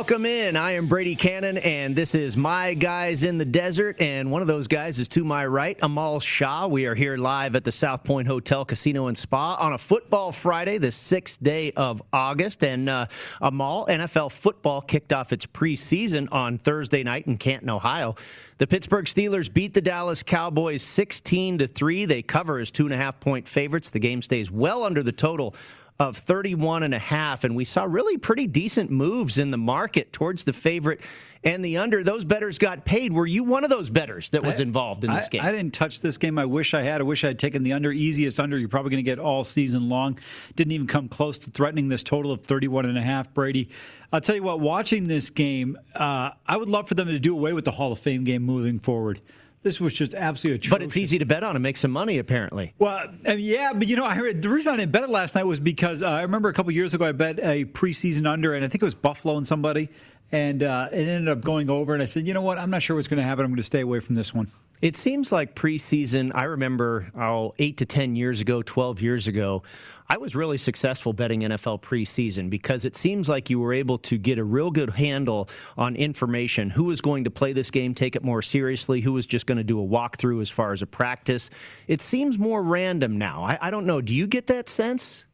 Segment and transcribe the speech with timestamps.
[0.00, 0.56] Welcome in.
[0.56, 4.00] I am Brady Cannon, and this is My Guys in the Desert.
[4.00, 6.66] And one of those guys is to my right, Amal Shah.
[6.68, 10.32] We are here live at the South Point Hotel, Casino, and Spa on a football
[10.32, 12.64] Friday, the sixth day of August.
[12.64, 13.08] And uh,
[13.42, 18.14] Amal, NFL football kicked off its preseason on Thursday night in Canton, Ohio.
[18.56, 22.06] The Pittsburgh Steelers beat the Dallas Cowboys 16 to 3.
[22.06, 23.90] They cover as two and a half point favorites.
[23.90, 25.54] The game stays well under the total
[26.00, 30.14] of 31 and a half and we saw really pretty decent moves in the market
[30.14, 31.02] towards the favorite
[31.44, 32.02] and the under.
[32.02, 33.12] Those bettors got paid.
[33.12, 35.42] Were you one of those bettors that was I, involved in this I, game?
[35.42, 36.38] I didn't touch this game.
[36.38, 37.02] I wish I had.
[37.02, 37.92] I wish I had taken the under.
[37.92, 40.18] Easiest under you're probably going to get all season long.
[40.56, 43.68] Didn't even come close to threatening this total of 31 and a half Brady.
[44.10, 47.36] I'll tell you what watching this game uh, I would love for them to do
[47.36, 49.20] away with the Hall of Fame game moving forward
[49.62, 50.70] this was just absolutely atrocious.
[50.70, 52.72] But it's easy to bet on and make some money, apparently.
[52.78, 55.34] Well, uh, yeah, but you know, I heard the reason I didn't bet it last
[55.34, 58.54] night was because uh, I remember a couple years ago I bet a preseason under,
[58.54, 59.90] and I think it was Buffalo and somebody,
[60.32, 61.92] and uh, it ended up going over.
[61.92, 62.58] And I said, you know what?
[62.58, 63.44] I'm not sure what's going to happen.
[63.44, 64.48] I'm going to stay away from this one.
[64.80, 66.32] It seems like preseason.
[66.34, 69.62] I remember oh, eight to ten years ago, twelve years ago.
[70.10, 74.18] I was really successful betting NFL preseason because it seems like you were able to
[74.18, 75.48] get a real good handle
[75.78, 76.68] on information.
[76.68, 79.00] Who was going to play this game, take it more seriously?
[79.00, 81.48] Who was just going to do a walkthrough as far as a practice?
[81.86, 83.44] It seems more random now.
[83.44, 84.00] I, I don't know.
[84.00, 85.26] Do you get that sense?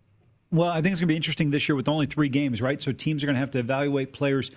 [0.53, 2.81] Well, I think it's going to be interesting this year with only three games, right?
[2.83, 4.51] So teams are going to have to evaluate players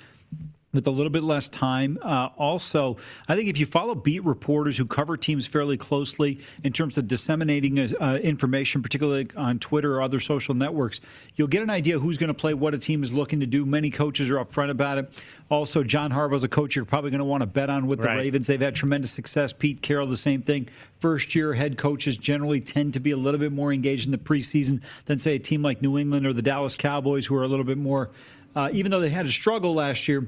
[0.71, 1.97] with a little bit less time.
[2.01, 2.97] Uh, also,
[3.27, 7.07] I think if you follow beat reporters who cover teams fairly closely in terms of
[7.07, 11.01] disseminating uh, information, particularly on Twitter or other social networks,
[11.35, 13.65] you'll get an idea who's going to play, what a team is looking to do.
[13.65, 15.09] Many coaches are upfront about it.
[15.49, 18.07] Also, John Harbaugh's a coach you're probably going to want to bet on with the
[18.07, 18.17] Right.
[18.17, 18.47] Ravens.
[18.47, 19.51] They've had tremendous success.
[19.53, 20.69] Pete Carroll, the same thing.
[20.99, 24.17] First year head coaches generally tend to be a little bit more engaged in the
[24.17, 27.47] preseason than, say, a team like New England or the Dallas Cowboys, who are a
[27.47, 28.09] little bit more,
[28.55, 30.27] uh, even though they had a struggle last year.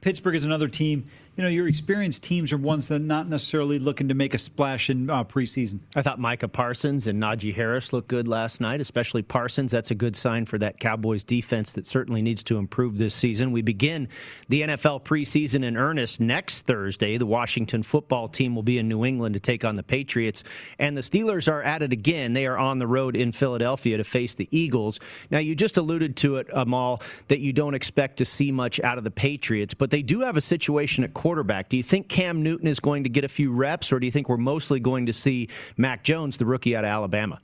[0.00, 1.06] Pittsburgh is another team.
[1.36, 4.38] You know, your experienced teams are ones that are not necessarily looking to make a
[4.38, 5.80] splash in uh, preseason.
[5.96, 9.72] I thought Micah Parsons and Najee Harris looked good last night, especially Parsons.
[9.72, 13.50] That's a good sign for that Cowboys defense that certainly needs to improve this season.
[13.50, 14.08] We begin
[14.48, 17.18] the NFL preseason in earnest next Thursday.
[17.18, 20.44] The Washington football team will be in New England to take on the Patriots,
[20.78, 22.34] and the Steelers are at it again.
[22.34, 25.00] They are on the road in Philadelphia to face the Eagles.
[25.32, 28.98] Now, you just alluded to it, Amal, that you don't expect to see much out
[28.98, 31.70] of the Patriots, but they do have a situation at quarterback.
[31.70, 34.12] Do you think Cam Newton is going to get a few reps, or do you
[34.12, 35.48] think we're mostly going to see
[35.78, 37.40] Mac Jones, the rookie out of Alabama?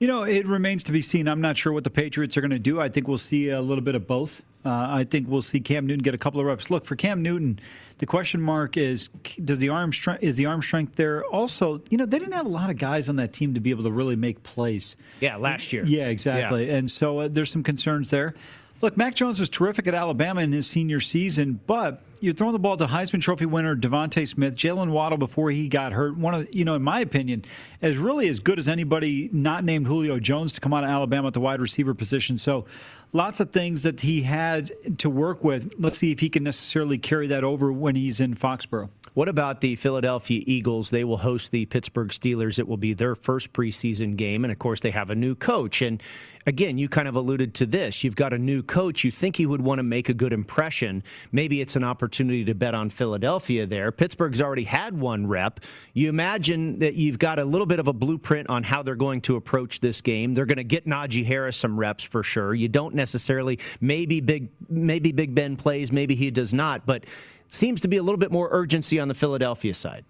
[0.00, 1.28] You know, it remains to be seen.
[1.28, 2.80] I'm not sure what the Patriots are going to do.
[2.80, 4.42] I think we'll see a little bit of both.
[4.64, 6.72] Uh, I think we'll see Cam Newton get a couple of reps.
[6.72, 7.60] Look, for Cam Newton,
[7.98, 9.10] the question mark is
[9.44, 11.24] does the arm strength is the arm strength there?
[11.26, 13.70] Also, you know, they didn't have a lot of guys on that team to be
[13.70, 14.96] able to really make plays.
[15.20, 15.84] Yeah, last year.
[15.86, 16.66] Yeah, exactly.
[16.66, 16.78] Yeah.
[16.78, 18.34] And so uh, there's some concerns there.
[18.82, 22.58] Look, Mac Jones was terrific at Alabama in his senior season, but you're throwing the
[22.58, 26.16] ball to Heisman Trophy winner DeVonta Smith, Jaylen Waddle before he got hurt.
[26.16, 27.44] One of you know, in my opinion,
[27.80, 31.28] is really as good as anybody not named Julio Jones to come out of Alabama
[31.28, 32.38] at the wide receiver position.
[32.38, 32.66] So,
[33.12, 35.72] lots of things that he had to work with.
[35.78, 38.90] Let's see if he can necessarily carry that over when he's in Foxborough.
[39.14, 40.90] What about the Philadelphia Eagles?
[40.90, 42.58] They will host the Pittsburgh Steelers.
[42.60, 45.82] It will be their first preseason game, and of course, they have a new coach.
[45.82, 46.00] And
[46.46, 48.04] again, you kind of alluded to this.
[48.04, 49.02] You've got a new coach.
[49.02, 51.02] You think he would want to make a good impression.
[51.32, 53.90] Maybe it's an opportunity to bet on Philadelphia there.
[53.90, 55.60] Pittsburgh's already had one rep.
[55.92, 59.22] You imagine that you've got a little bit of a blueprint on how they're going
[59.22, 60.34] to approach this game.
[60.34, 62.54] They're going to get Najee Harris some reps for sure.
[62.54, 67.04] You don't necessarily maybe big maybe Big Ben plays, maybe he does not, but
[67.50, 70.04] seems to be a little bit more urgency on the Philadelphia side.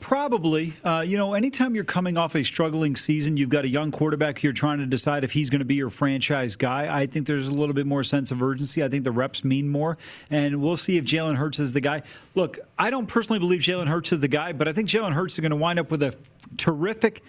[0.00, 0.72] Probably.
[0.84, 4.42] Uh, you know, anytime you're coming off a struggling season, you've got a young quarterback
[4.42, 6.94] you're trying to decide if he's going to be your franchise guy.
[6.94, 8.82] I think there's a little bit more sense of urgency.
[8.82, 9.96] I think the reps mean more.
[10.28, 12.02] And we'll see if Jalen Hurts is the guy.
[12.34, 15.34] Look, I don't personally believe Jalen Hurts is the guy, but I think Jalen Hurts
[15.34, 16.16] is going to wind up with a
[16.56, 17.22] terrific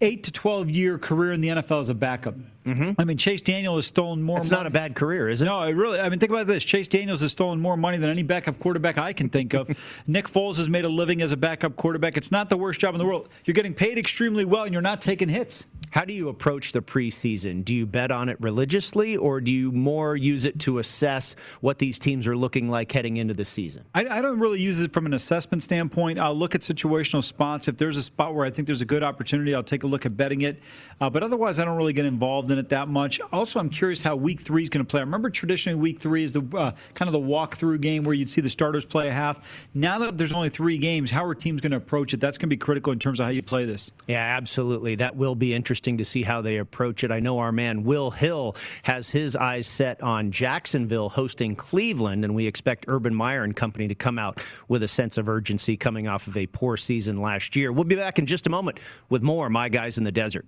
[0.00, 2.34] eight to 12 year career in the NFL as a backup.
[2.64, 2.92] Mm-hmm.
[2.98, 4.38] I mean, Chase Daniel has stolen more.
[4.38, 5.44] It's not a bad career, is it?
[5.44, 6.00] No, it really.
[6.00, 6.64] I mean, think about this.
[6.64, 9.68] Chase Daniels has stolen more money than any backup quarterback I can think of.
[10.06, 12.16] Nick Foles has made a living as a backup quarterback.
[12.16, 13.28] It's not the worst job in the world.
[13.44, 15.64] You're getting paid extremely well, and you're not taking hits.
[15.96, 17.64] How do you approach the preseason?
[17.64, 21.78] Do you bet on it religiously, or do you more use it to assess what
[21.78, 23.82] these teams are looking like heading into the season?
[23.94, 26.20] I, I don't really use it from an assessment standpoint.
[26.20, 27.66] I'll look at situational spots.
[27.66, 30.04] If there's a spot where I think there's a good opportunity, I'll take a look
[30.04, 30.62] at betting it.
[31.00, 33.18] Uh, but otherwise, I don't really get involved in it that much.
[33.32, 35.00] Also, I'm curious how Week Three is going to play.
[35.00, 38.28] I remember traditionally Week Three is the uh, kind of the walkthrough game where you'd
[38.28, 39.66] see the starters play a half.
[39.72, 42.20] Now that there's only three games, how are teams going to approach it?
[42.20, 43.90] That's going to be critical in terms of how you play this.
[44.06, 44.96] Yeah, absolutely.
[44.96, 47.12] That will be interesting to see how they approach it.
[47.12, 52.34] I know our man Will Hill has his eyes set on Jacksonville hosting Cleveland, and
[52.34, 56.08] we expect Urban Meyer and company to come out with a sense of urgency coming
[56.08, 57.70] off of a poor season last year.
[57.70, 60.46] We'll be back in just a moment with more My Guys in the Desert.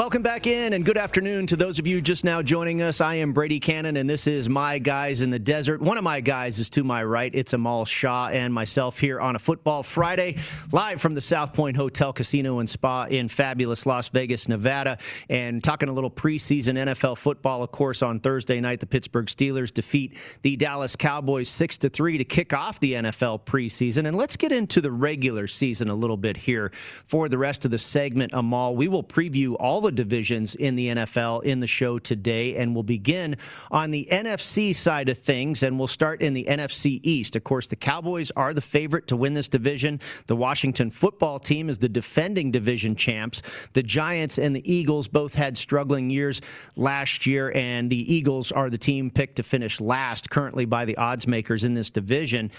[0.00, 3.02] Welcome back in, and good afternoon to those of you just now joining us.
[3.02, 5.82] I am Brady Cannon, and this is My Guys in the Desert.
[5.82, 7.30] One of my guys is to my right.
[7.34, 10.38] It's Amal Shah and myself here on a Football Friday,
[10.72, 14.96] live from the South Point Hotel, Casino, and Spa in fabulous Las Vegas, Nevada,
[15.28, 17.62] and talking a little preseason NFL football.
[17.62, 22.16] Of course, on Thursday night, the Pittsburgh Steelers defeat the Dallas Cowboys 6 to 3
[22.16, 24.08] to kick off the NFL preseason.
[24.08, 26.72] And let's get into the regular season a little bit here
[27.04, 28.74] for the rest of the segment, Amal.
[28.74, 32.74] We will preview all all the divisions in the NFL in the show today, and
[32.74, 33.36] we'll begin
[33.70, 37.34] on the NFC side of things, and we'll start in the NFC East.
[37.34, 40.00] Of course, the Cowboys are the favorite to win this division.
[40.28, 43.42] The Washington football team is the defending division champs.
[43.72, 46.40] The Giants and the Eagles both had struggling years
[46.76, 50.96] last year, and the Eagles are the team picked to finish last currently by the
[50.96, 52.52] odds makers in this division.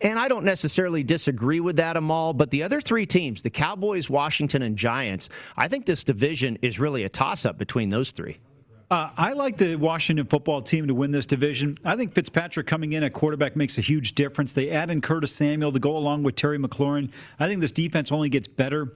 [0.00, 4.08] And I don't necessarily disagree with that, Amal, but the other three teams, the Cowboys,
[4.08, 8.38] Washington, and Giants, I think this division is really a toss up between those three.
[8.90, 11.76] Uh, I like the Washington football team to win this division.
[11.84, 14.54] I think Fitzpatrick coming in at quarterback makes a huge difference.
[14.54, 17.12] They add in Curtis Samuel to go along with Terry McLaurin.
[17.38, 18.94] I think this defense only gets better.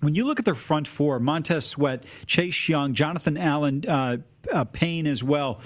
[0.00, 4.16] When you look at their front four, Montez Sweat, Chase Young, Jonathan Allen, uh,
[4.52, 5.60] uh, Payne as well,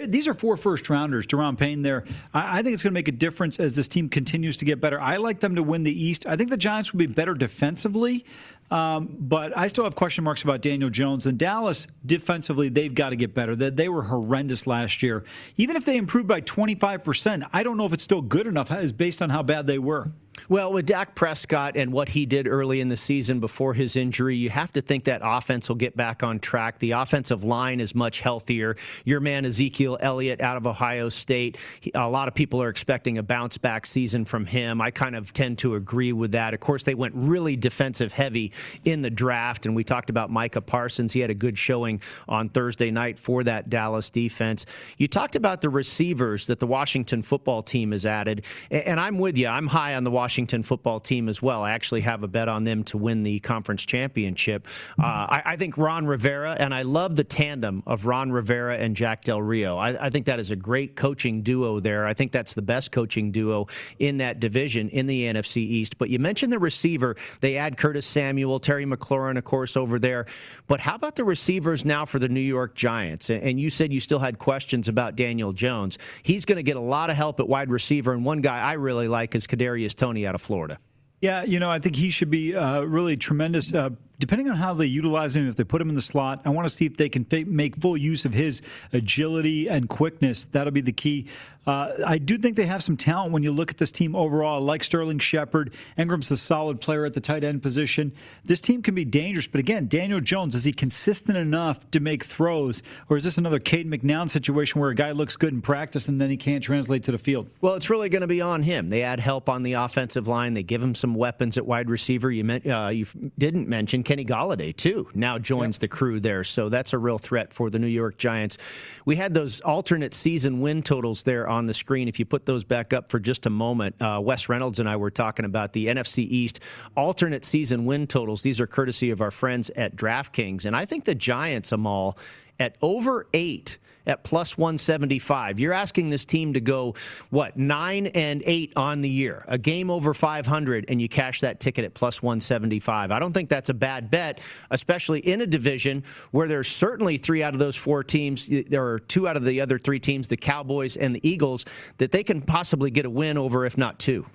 [0.00, 1.26] these are four first rounders.
[1.26, 2.04] Da'Ron Payne there.
[2.32, 4.80] I, I think it's going to make a difference as this team continues to get
[4.80, 5.00] better.
[5.00, 6.26] I like them to win the East.
[6.26, 8.24] I think the Giants will be better defensively,
[8.70, 11.26] um, but I still have question marks about Daniel Jones.
[11.26, 13.54] And Dallas, defensively, they've got to get better.
[13.54, 15.24] They, they were horrendous last year.
[15.56, 18.92] Even if they improved by 25%, I don't know if it's still good enough as
[18.92, 20.10] based on how bad they were.
[20.48, 24.34] Well, with Dak Prescott and what he did early in the season before his injury,
[24.34, 26.78] you have to think that offense will get back on track.
[26.78, 28.76] The offensive line is much healthier.
[29.04, 31.58] Your man Ezekiel Elliott out of Ohio State,
[31.94, 34.80] a lot of people are expecting a bounce back season from him.
[34.80, 36.54] I kind of tend to agree with that.
[36.54, 38.52] Of course, they went really defensive heavy
[38.84, 41.12] in the draft, and we talked about Micah Parsons.
[41.12, 44.66] He had a good showing on Thursday night for that Dallas defense.
[44.96, 49.38] You talked about the receivers that the Washington football team has added, and I'm with
[49.38, 49.46] you.
[49.46, 51.64] I'm high on the Washington football team as well.
[51.64, 54.68] I actually have a bet on them to win the conference championship.
[54.96, 58.94] Uh, I, I, think Ron Rivera, and I love the tandem of Ron Rivera and
[58.94, 59.76] Jack Del Rio.
[59.78, 62.06] I, I think that is a great coaching duo there.
[62.06, 63.66] I think that's the best coaching duo
[63.98, 65.98] in that division in the NFC East.
[65.98, 67.16] But you mentioned the receiver.
[67.40, 70.26] They add Curtis Samuel, Terry McLaurin, of course, over there.
[70.68, 73.28] But how about the receivers now for the New York Giants?
[73.28, 75.98] And you said you still had questions about Daniel Jones.
[76.22, 78.12] He's going to get a lot of help at wide receiver.
[78.12, 80.78] And one guy I really like is Kadarius Toney out of Florida.
[81.20, 83.72] Yeah, you know, I think he should be uh, really tremendous.
[83.72, 86.50] Uh, depending on how they utilize him, if they put him in the slot, I
[86.50, 88.60] want to see if they can make full use of his
[88.92, 90.46] agility and quickness.
[90.50, 91.28] That'll be the key.
[91.66, 94.56] Uh, I do think they have some talent when you look at this team overall.
[94.56, 95.74] I like Sterling Shepard.
[95.96, 98.12] Engram's a solid player at the tight end position.
[98.44, 102.24] This team can be dangerous, but again, Daniel Jones, is he consistent enough to make
[102.24, 106.08] throws, or is this another Cade McNown situation where a guy looks good in practice
[106.08, 107.48] and then he can't translate to the field?
[107.60, 108.88] Well, it's really going to be on him.
[108.88, 110.54] They add help on the offensive line.
[110.54, 112.30] They give him some weapons at wide receiver.
[112.30, 113.06] You, uh, you
[113.38, 115.80] didn't mention Kenny Golladay, too, now joins yep.
[115.82, 116.42] the crew there.
[116.42, 118.58] So that's a real threat for the New York Giants.
[119.04, 122.08] We had those alternate season win totals there on the screen.
[122.08, 124.96] If you put those back up for just a moment, uh, Wes Reynolds and I
[124.96, 126.60] were talking about the NFC East
[126.96, 128.42] alternate season win totals.
[128.42, 130.64] These are courtesy of our friends at DraftKings.
[130.64, 132.18] And I think the Giants, Amal,
[132.58, 135.60] at over eight at plus 175.
[135.60, 136.94] You're asking this team to go,
[137.30, 141.60] what, 9 and 8 on the year, a game over 500, and you cash that
[141.60, 143.10] ticket at plus 175.
[143.10, 144.40] I don't think that's a bad bet,
[144.70, 148.98] especially in a division where there's certainly three out of those four teams, there are
[148.98, 151.64] two out of the other three teams, the Cowboys and the Eagles,
[151.98, 154.26] that they can possibly get a win over, if not two.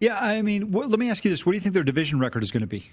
[0.00, 1.46] Yeah, I mean, let me ask you this.
[1.46, 2.84] What do you think their division record is going to be?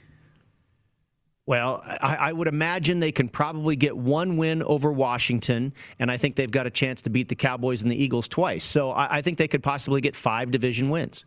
[1.48, 6.18] Well, I, I, would imagine they can probably get one win over Washington, and I
[6.18, 8.64] think they've got a chance to beat the Cowboys and the Eagles twice.
[8.64, 11.26] So I, I think they could possibly get five division wins.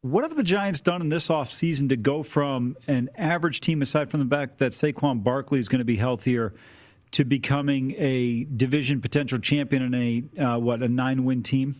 [0.00, 4.10] What have the Giants done in this offseason to go from an average team, aside
[4.10, 6.54] from the fact that Saquon Barkley is going to be healthier,
[7.12, 11.74] to becoming a division potential champion and a uh, what a nine win team?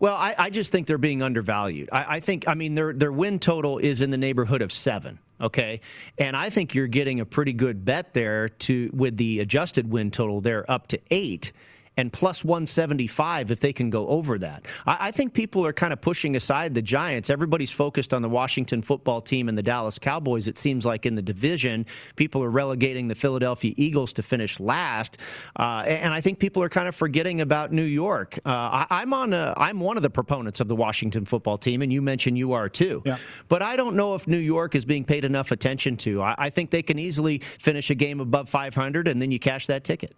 [0.00, 1.88] Well, I, I, just think they're being undervalued.
[1.92, 5.18] I, I, think, I mean, their their win total is in the neighborhood of seven.
[5.40, 5.80] Okay,
[6.18, 10.10] and I think you're getting a pretty good bet there to with the adjusted win
[10.10, 11.52] total there up to eight
[11.96, 14.66] and plus 175 if they can go over that.
[14.86, 17.28] I, I, think people are kind of pushing aside the Giants.
[17.28, 20.48] Everybody's focused on the Washington football team and the Dallas Cowboys.
[20.48, 25.18] It seems like in the division, people are relegating the Philadelphia Eagles to finish last,
[25.58, 28.38] uh, and I think people are kind of forgetting about New York.
[28.44, 31.82] Uh, I, am on a, I'm one of the proponents of the Washington football team,
[31.82, 33.02] and you mentioned you are too.
[33.04, 33.18] Yeah.
[33.48, 36.22] But I don't know if New York is being paid enough attention to.
[36.22, 39.66] I, I think they can easily finish a game above 500, and then you cash
[39.66, 40.14] that ticket.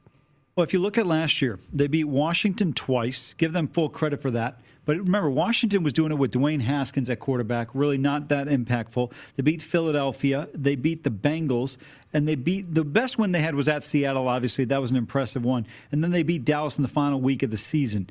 [0.57, 3.35] Well, if you look at last year, they beat Washington twice.
[3.39, 4.61] Give them full credit for that.
[4.85, 9.13] But remember, Washington was doing it with Dwayne Haskins at quarterback, really not that impactful.
[9.35, 11.77] They beat Philadelphia, they beat the Bengals,
[12.13, 14.65] and they beat the best win they had was at Seattle, obviously.
[14.67, 15.67] That was an impressive one.
[15.91, 18.09] And then they beat Dallas in the final week of the season.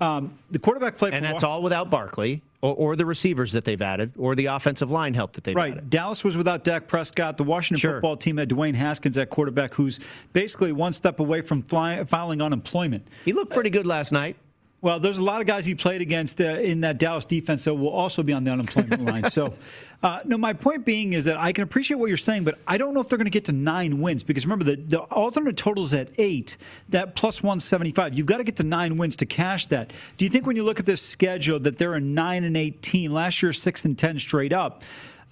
[0.00, 3.80] Um, the quarterback play, and that's all without Barkley or, or, the receivers that they've
[3.80, 5.72] added, or the offensive line help that they've right.
[5.72, 5.90] added.
[5.90, 7.36] Dallas was without Dak Prescott.
[7.36, 7.92] The Washington sure.
[7.94, 10.00] football team had Dwayne Haskins at quarterback, who's
[10.32, 13.06] basically one step away from fly, filing unemployment.
[13.24, 14.36] He looked pretty good last night.
[14.82, 17.74] Well, there's a lot of guys he played against uh, in that Dallas defense that
[17.74, 19.24] will also be on the unemployment line.
[19.24, 19.54] So,
[20.02, 22.76] uh, no, my point being is that I can appreciate what you're saying, but I
[22.76, 25.56] don't know if they're going to get to nine wins because remember the, the alternate
[25.56, 26.58] totals at eight,
[26.90, 28.14] that plus 175.
[28.14, 29.94] You've got to get to nine wins to cash that.
[30.18, 32.82] Do you think when you look at this schedule that they're a nine and eight
[32.82, 33.12] team?
[33.12, 34.82] Last year, six and ten straight up.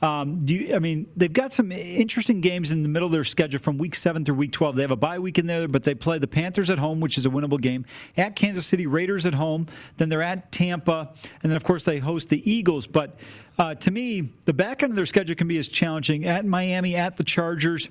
[0.03, 3.25] Um, do you, I mean they've got some interesting games in the middle of their
[3.25, 4.77] schedule from week seven through week twelve.
[4.77, 7.17] They have a bye week in there, but they play the Panthers at home, which
[7.17, 7.87] is a winnable game.
[8.17, 9.67] At Kansas City, Raiders at home.
[9.97, 12.87] Then they're at Tampa, and then of course they host the Eagles.
[12.87, 13.19] But
[13.59, 16.27] uh, to me, the back end of their schedule can be as challenging.
[16.27, 17.89] At Miami, at the Chargers.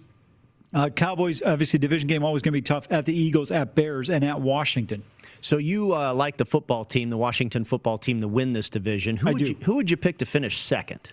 [0.73, 2.91] Uh, Cowboys, obviously, division game always going to be tough.
[2.91, 5.03] At the Eagles, at Bears, and at Washington.
[5.41, 9.17] So you uh, like the football team, the Washington football team, to win this division.
[9.17, 9.45] Who I would do.
[9.47, 11.11] You, who would you pick to finish second?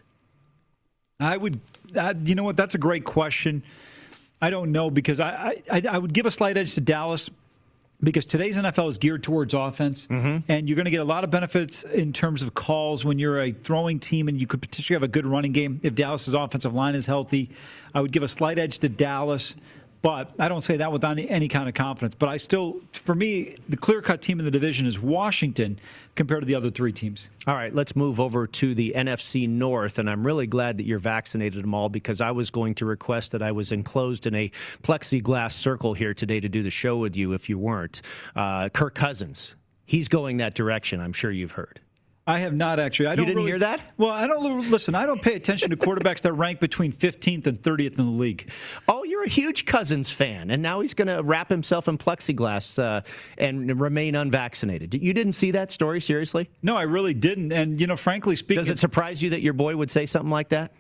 [1.20, 1.60] I would,
[1.94, 2.56] uh, you know what?
[2.56, 3.62] That's a great question.
[4.42, 7.28] I don't know because I, I, I would give a slight edge to Dallas
[8.02, 10.50] because today's NFL is geared towards offense, mm-hmm.
[10.50, 13.40] and you're going to get a lot of benefits in terms of calls when you're
[13.40, 16.72] a throwing team, and you could potentially have a good running game if Dallas's offensive
[16.72, 17.50] line is healthy.
[17.94, 19.54] I would give a slight edge to Dallas.
[20.02, 22.14] But I don't say that with any, kind of confidence.
[22.14, 25.78] But I still, for me, the clear cut team in the division is Washington
[26.14, 27.28] compared to the other three teams.
[27.46, 29.98] All right, let's move over to the NFC North.
[29.98, 33.42] And I'm really glad that you're vaccinated Amal because I was going to request that
[33.42, 34.50] I was enclosed in a
[34.82, 38.00] plexiglass circle here today to do the show with you if you weren't.
[38.34, 39.54] Uh, Kirk Cousins,
[39.84, 41.80] he's going that direction, I'm sure you've heard.
[42.30, 43.06] I have not actually.
[43.06, 43.82] I you don't didn't really, hear that?
[43.96, 44.94] Well, I don't listen.
[44.94, 48.50] I don't pay attention to quarterbacks that rank between 15th and 30th in the league.
[48.88, 52.82] Oh, you're a huge Cousins fan, and now he's going to wrap himself in plexiglass
[52.82, 53.02] uh,
[53.36, 54.94] and remain unvaccinated.
[54.94, 56.48] You didn't see that story seriously?
[56.62, 57.52] No, I really didn't.
[57.52, 60.30] And you know, frankly speaking, does it surprise you that your boy would say something
[60.30, 60.72] like that?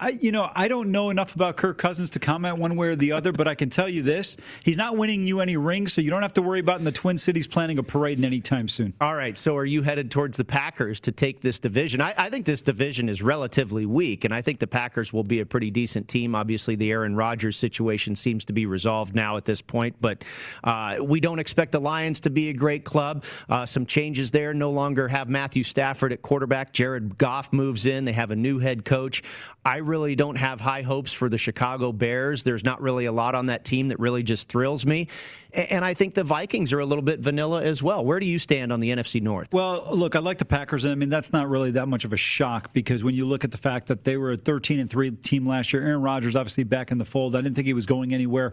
[0.00, 2.96] I, you know, I don't know enough about Kirk Cousins to comment one way or
[2.96, 6.00] the other, but I can tell you this: he's not winning you any rings, so
[6.00, 8.92] you don't have to worry about in the Twin Cities planning a parade anytime soon.
[9.00, 9.36] All right.
[9.38, 12.00] So, are you headed towards the Packers to take this division?
[12.00, 15.40] I, I think this division is relatively weak, and I think the Packers will be
[15.40, 16.34] a pretty decent team.
[16.34, 20.24] Obviously, the Aaron Rodgers situation seems to be resolved now at this point, but
[20.64, 23.24] uh, we don't expect the Lions to be a great club.
[23.48, 24.52] Uh, some changes there.
[24.54, 26.72] No longer have Matthew Stafford at quarterback.
[26.72, 28.04] Jared Goff moves in.
[28.04, 29.22] They have a new head coach.
[29.66, 32.42] I really don't have high hopes for the Chicago Bears.
[32.42, 35.08] There's not really a lot on that team that really just thrills me.
[35.52, 38.04] And I think the Vikings are a little bit vanilla as well.
[38.04, 39.52] Where do you stand on the NFC North?
[39.52, 40.84] Well, look, I like the Packers.
[40.84, 43.52] I mean, that's not really that much of a shock because when you look at
[43.52, 46.64] the fact that they were a 13 and 3 team last year, Aaron Rodgers obviously
[46.64, 47.36] back in the fold.
[47.36, 48.52] I didn't think he was going anywhere.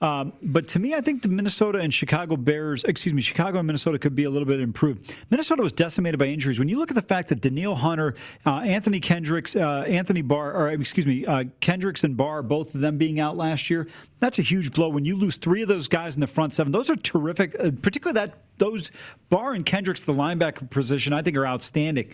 [0.00, 3.66] Um, but to me, I think the Minnesota and Chicago Bears, excuse me, Chicago and
[3.66, 5.14] Minnesota could be a little bit improved.
[5.30, 6.58] Minnesota was decimated by injuries.
[6.58, 10.52] When you look at the fact that Danielle Hunter, uh, Anthony Kendricks, uh, Anthony Barr,
[10.52, 14.38] or excuse me, uh, Kendricks and Barr, both of them being out last year, that's
[14.38, 14.88] a huge blow.
[14.88, 17.54] When you lose three of those guys in the front seven, those are terrific.
[17.58, 18.90] Uh, particularly that those
[19.30, 22.12] Barr and Kendricks, the linebacker position, I think are outstanding.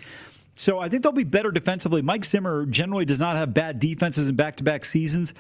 [0.55, 2.03] So I think they'll be better defensively.
[2.03, 5.33] Mike Zimmer generally does not have bad defenses in back-to-back seasons.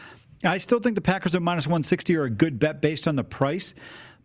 [0.44, 3.24] I still think the Packers at minus 160 are a good bet based on the
[3.24, 3.74] price.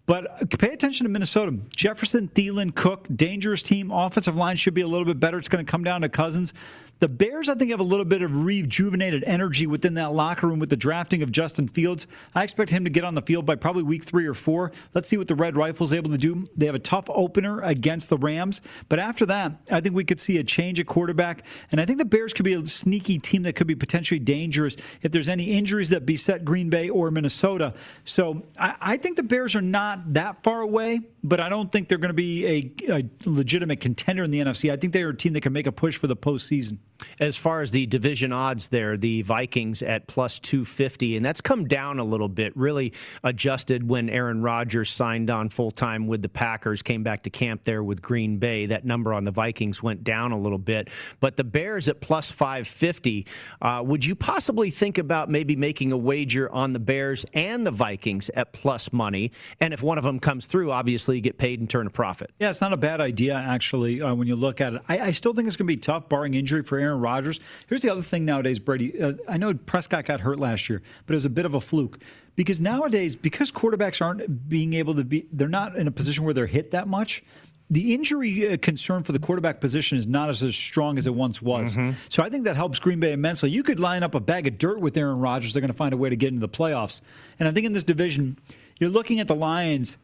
[0.05, 1.57] But pay attention to Minnesota.
[1.75, 3.89] Jefferson, Thielen, Cook, dangerous team.
[3.89, 5.37] Offensive line should be a little bit better.
[5.37, 6.53] It's going to come down to Cousins.
[6.99, 10.59] The Bears, I think, have a little bit of rejuvenated energy within that locker room
[10.59, 12.07] with the drafting of Justin Fields.
[12.33, 14.71] I expect him to get on the field by probably week three or four.
[14.93, 16.47] Let's see what the Red Rifles able to do.
[16.55, 20.21] They have a tough opener against the Rams, but after that, I think we could
[20.21, 21.45] see a change at quarterback.
[21.71, 24.77] And I think the Bears could be a sneaky team that could be potentially dangerous
[25.01, 27.73] if there's any injuries that beset Green Bay or Minnesota.
[28.05, 31.89] So I, I think the Bears are not that far away, but I don't think
[31.89, 32.45] they're going to be
[32.89, 34.71] a, a legitimate contender in the NFC.
[34.71, 36.77] I think they're a team that can make a push for the postseason.
[37.19, 41.67] As far as the division odds there, the Vikings at plus 250, and that's come
[41.67, 46.29] down a little bit, really adjusted when Aaron Rodgers signed on full time with the
[46.29, 48.65] Packers, came back to camp there with Green Bay.
[48.65, 50.89] That number on the Vikings went down a little bit.
[51.19, 53.27] But the Bears at plus 550,
[53.61, 57.71] uh, would you possibly think about maybe making a wager on the Bears and the
[57.71, 59.31] Vikings at plus money?
[59.59, 62.31] And if one of them comes through, obviously you get paid and turn a profit.
[62.39, 64.81] Yeah, it's not a bad idea, actually, uh, when you look at it.
[64.87, 67.39] I, I still think it's going to be tough, barring injury for Aaron Rodgers.
[67.67, 69.01] Here's the other thing nowadays, Brady.
[69.01, 71.61] Uh, I know Prescott got hurt last year, but it was a bit of a
[71.61, 71.99] fluke
[72.35, 76.33] because nowadays, because quarterbacks aren't being able to be, they're not in a position where
[76.33, 77.23] they're hit that much.
[77.71, 81.15] The injury uh, concern for the quarterback position is not as, as strong as it
[81.15, 81.75] once was.
[81.75, 81.97] Mm-hmm.
[82.09, 83.49] So I think that helps Green Bay immensely.
[83.49, 85.53] You could line up a bag of dirt with Aaron Rodgers.
[85.53, 87.01] They're going to find a way to get into the playoffs.
[87.39, 88.37] And I think in this division,
[88.79, 89.95] you're looking at the Lions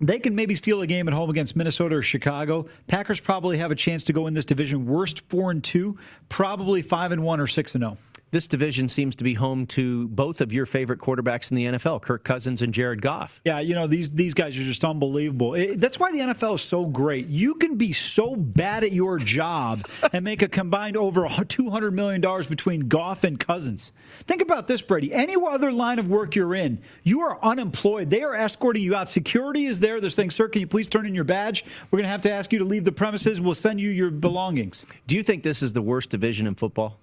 [0.00, 2.66] they can maybe steal a game at home against Minnesota or Chicago.
[2.86, 5.96] Packers probably have a chance to go in this division worst four and two,
[6.28, 7.96] probably five and one or six and zero.
[7.96, 8.15] Oh.
[8.32, 12.02] This division seems to be home to both of your favorite quarterbacks in the NFL,
[12.02, 13.40] Kirk Cousins and Jared Goff.
[13.44, 15.54] Yeah, you know these these guys are just unbelievable.
[15.54, 17.28] It, that's why the NFL is so great.
[17.28, 21.92] You can be so bad at your job and make a combined over two hundred
[21.92, 23.92] million dollars between Goff and Cousins.
[24.24, 25.14] Think about this, Brady.
[25.14, 28.10] Any other line of work you're in, you are unemployed.
[28.10, 29.08] They are escorting you out.
[29.08, 30.00] Security is there.
[30.00, 31.64] They're saying, "Sir, can you please turn in your badge?
[31.92, 33.40] We're going to have to ask you to leave the premises.
[33.40, 36.98] We'll send you your belongings." Do you think this is the worst division in football?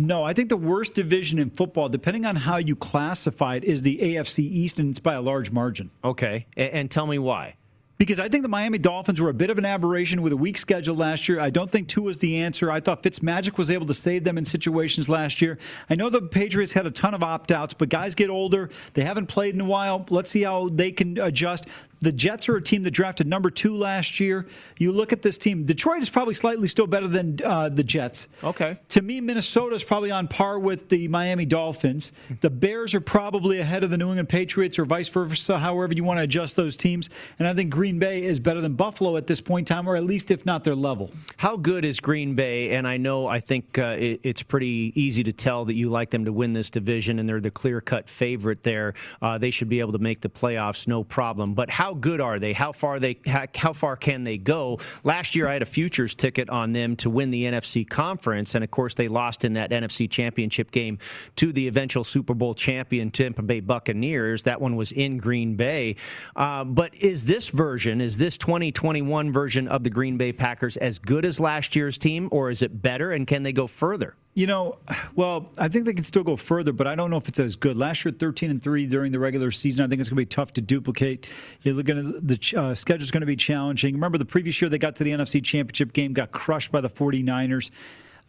[0.00, 3.82] No, I think the worst division in football, depending on how you classify it, is
[3.82, 5.90] the AFC East, and it's by a large margin.
[6.04, 6.46] Okay.
[6.56, 7.56] And tell me why
[7.98, 10.56] because I think the Miami Dolphins were a bit of an aberration with a weak
[10.56, 11.40] schedule last year.
[11.40, 12.70] I don't think Tua was the answer.
[12.70, 15.58] I thought Fitzmagic was able to save them in situations last year.
[15.90, 18.70] I know the Patriots had a ton of opt outs, but guys get older.
[18.94, 20.06] They haven't played in a while.
[20.10, 21.66] Let's see how they can adjust.
[22.00, 24.46] The Jets are a team that drafted number two last year.
[24.78, 25.64] You look at this team.
[25.64, 28.28] Detroit is probably slightly still better than uh, the Jets.
[28.44, 28.78] Okay.
[28.90, 32.12] To me, Minnesota is probably on par with the Miami Dolphins.
[32.40, 36.04] The Bears are probably ahead of the New England Patriots or vice versa, however you
[36.04, 37.10] want to adjust those teams.
[37.38, 39.96] And I think Green Bay is better than Buffalo at this point in time, or
[39.96, 41.10] at least if not their level.
[41.36, 42.76] How good is Green Bay?
[42.76, 46.10] And I know I think uh, it, it's pretty easy to tell that you like
[46.10, 48.94] them to win this division, and they're the clear cut favorite there.
[49.20, 51.54] Uh, they should be able to make the playoffs, no problem.
[51.54, 52.52] But how how good are they?
[52.52, 54.78] How far they how, how far can they go?
[55.04, 58.62] Last year, I had a futures ticket on them to win the NFC conference, and
[58.62, 60.98] of course, they lost in that NFC championship game
[61.36, 64.42] to the eventual Super Bowl champion Tampa Bay Buccaneers.
[64.42, 65.96] That one was in Green Bay.
[66.36, 70.98] Uh, but is this version, is this 2021 version of the Green Bay Packers as
[70.98, 73.12] good as last year's team, or is it better?
[73.12, 74.14] And can they go further?
[74.34, 74.78] You know,
[75.16, 77.56] well, I think they can still go further, but I don't know if it's as
[77.56, 77.76] good.
[77.76, 79.84] Last year, 13 and three during the regular season.
[79.84, 81.28] I think it's going to be tough to duplicate.
[81.62, 83.94] You're the uh, schedule's going to be challenging.
[83.94, 86.90] Remember, the previous year they got to the NFC Championship game, got crushed by the
[86.90, 87.70] 49ers.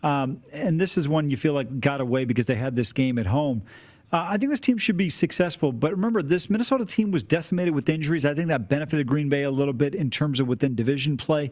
[0.02, 3.20] Um, and this is one you feel like got away because they had this game
[3.20, 3.64] at home.
[4.12, 7.76] Uh, I think this team should be successful, but remember, this Minnesota team was decimated
[7.76, 8.26] with injuries.
[8.26, 11.52] I think that benefited Green Bay a little bit in terms of within division play.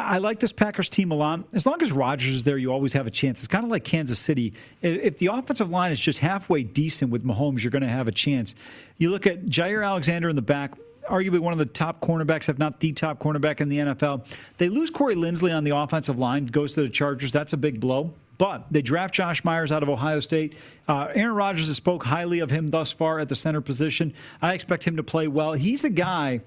[0.00, 1.44] I, like this Packers team a lot.
[1.52, 3.40] As long as Rodgers is there, you always have a chance.
[3.40, 4.54] It's kind of like Kansas City.
[4.82, 8.12] If the offensive line is just halfway decent with Mahomes, you're going to have a
[8.12, 8.54] chance.
[8.98, 10.74] You look at Jaire Alexander in the back
[11.08, 14.26] arguably one of the top cornerbacks, if not the top cornerback in the NFL.
[14.58, 17.32] They lose Corey Linsley on the offensive line, goes to the Chargers.
[17.32, 18.14] That's a big blow.
[18.36, 20.54] But they draft Josh Myers out of Ohio State.
[20.88, 24.12] Uh, Aaron Rodgers has spoke highly of him thus far at the center position.
[24.42, 25.52] I expect him to play well.
[25.52, 26.40] He's a guy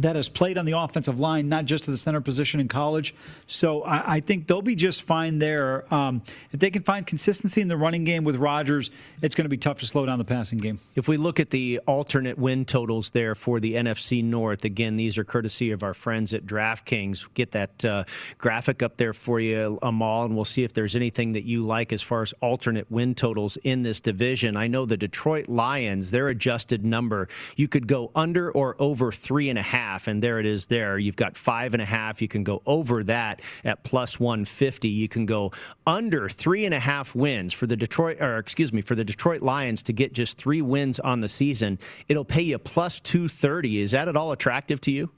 [0.00, 3.14] that has played on the offensive line, not just to the center position in college.
[3.46, 5.92] So I, I think they'll be just fine there.
[5.94, 8.90] Um, if they can find consistency in the running game with Rodgers,
[9.22, 10.80] it's going to be tough to slow down the passing game.
[10.96, 15.16] If we look at the alternate win totals there for the NFC North, again, these
[15.16, 17.32] are courtesy of our friends at DraftKings.
[17.34, 18.04] Get that uh,
[18.36, 21.92] graphic up there for you, Amal, and we'll see if there's anything that you like
[21.92, 24.56] as far as alternate win totals in this division.
[24.56, 29.48] I know the Detroit Lions, their adjusted number, you could go under or over three
[29.48, 30.98] and a half half, and there it is there.
[30.98, 32.22] You've got five and a half.
[32.22, 34.88] You can go over that at plus 150.
[34.88, 35.52] You can go
[35.86, 39.42] under three and a half wins for the Detroit, or excuse me, for the Detroit
[39.42, 41.78] Lions to get just three wins on the season.
[42.08, 43.80] It'll pay you plus 230.
[43.80, 45.10] Is that at all attractive to you?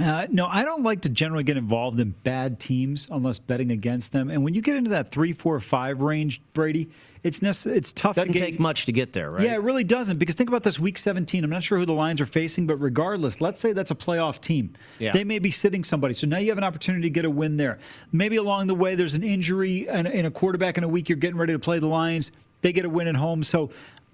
[0.00, 4.10] Uh, no, I don't like to generally get involved in bad teams unless betting against
[4.10, 4.28] them.
[4.28, 6.88] And when you get into that three, four, five range, Brady,
[7.22, 8.16] it's necess- it's tough.
[8.16, 9.44] Doesn't to take much to get there, right?
[9.44, 10.18] Yeah, it really doesn't.
[10.18, 11.44] Because think about this week 17.
[11.44, 14.40] I'm not sure who the Lions are facing, but regardless, let's say that's a playoff
[14.40, 14.74] team.
[14.98, 15.12] Yeah.
[15.12, 16.14] They may be sitting somebody.
[16.14, 17.78] So now you have an opportunity to get a win there.
[18.10, 21.08] Maybe along the way there's an injury and, and a quarterback in a week.
[21.08, 22.32] You're getting ready to play the Lions.
[22.62, 23.44] They get a win at home.
[23.44, 23.70] So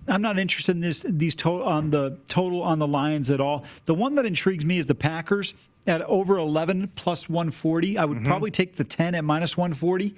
[0.09, 3.65] I'm not interested in this these to- on the total on the Lions at all.
[3.87, 5.55] The one that intrigues me is the Packers
[5.87, 7.99] at over 11 plus 140.
[7.99, 8.27] I would mm-hmm.
[8.27, 10.15] probably take the 10 at minus 140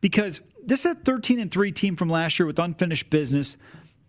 [0.00, 3.56] because this is a 13 and 3 team from last year with unfinished business.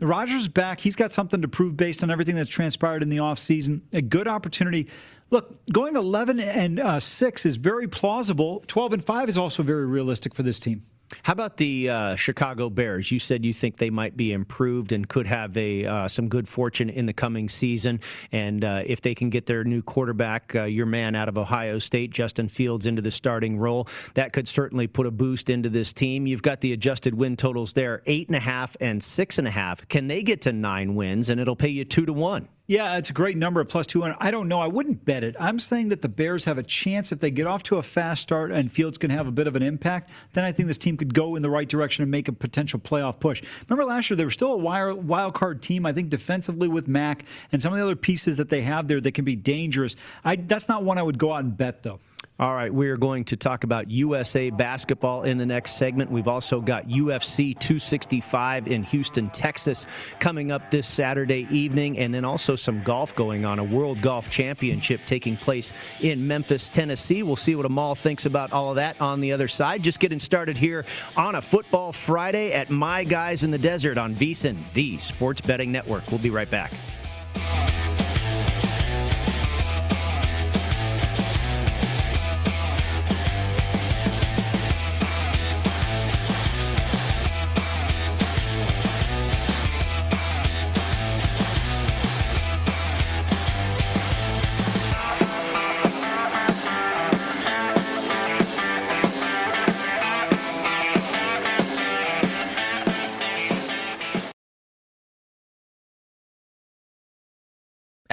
[0.01, 0.79] Rodgers back.
[0.79, 3.81] He's got something to prove based on everything that's transpired in the offseason.
[3.93, 4.87] A good opportunity.
[5.31, 8.63] Look, going 11 and uh, 6 is very plausible.
[8.67, 10.81] 12 and 5 is also very realistic for this team.
[11.23, 13.11] How about the uh, Chicago Bears?
[13.11, 16.47] You said you think they might be improved and could have a uh, some good
[16.47, 17.99] fortune in the coming season.
[18.31, 21.79] And uh, if they can get their new quarterback, uh, your man out of Ohio
[21.79, 25.93] State, Justin Fields, into the starting role, that could certainly put a boost into this
[25.93, 26.27] team.
[26.27, 29.51] You've got the adjusted win totals there: eight and a half and six and a
[29.51, 29.87] half.
[29.87, 31.29] Can they get to nine wins?
[31.29, 32.47] And it'll pay you two to one.
[32.67, 34.17] Yeah, it's a great number at plus 200.
[34.19, 34.59] I don't know.
[34.59, 35.35] I wouldn't bet it.
[35.39, 38.23] I'm saying that the Bears have a chance if they get off to a fast
[38.23, 40.09] start and Fields can have a bit of an impact.
[40.33, 42.79] Then I think this team could go in the right direction and make a potential
[42.79, 43.43] playoff push.
[43.69, 47.25] Remember last year, they were still a wild card team, I think, defensively with Mac
[47.51, 49.95] and some of the other pieces that they have there that can be dangerous.
[50.23, 51.99] I, that's not one I would go out and bet, though.
[52.37, 56.11] All right, we are going to talk about USA basketball in the next segment.
[56.11, 59.85] We've also got UFC 265 in Houston, Texas,
[60.19, 64.29] coming up this Saturday evening, and then also some golf going on, a World Golf
[64.29, 65.71] Championship taking place
[66.01, 67.23] in Memphis, Tennessee.
[67.23, 69.81] We'll see what Amal thinks about all of that on the other side.
[69.81, 70.83] Just getting started here
[71.15, 75.71] on a Football Friday at My Guys in the Desert on VSIN, the Sports Betting
[75.71, 76.03] Network.
[76.11, 76.73] We'll be right back.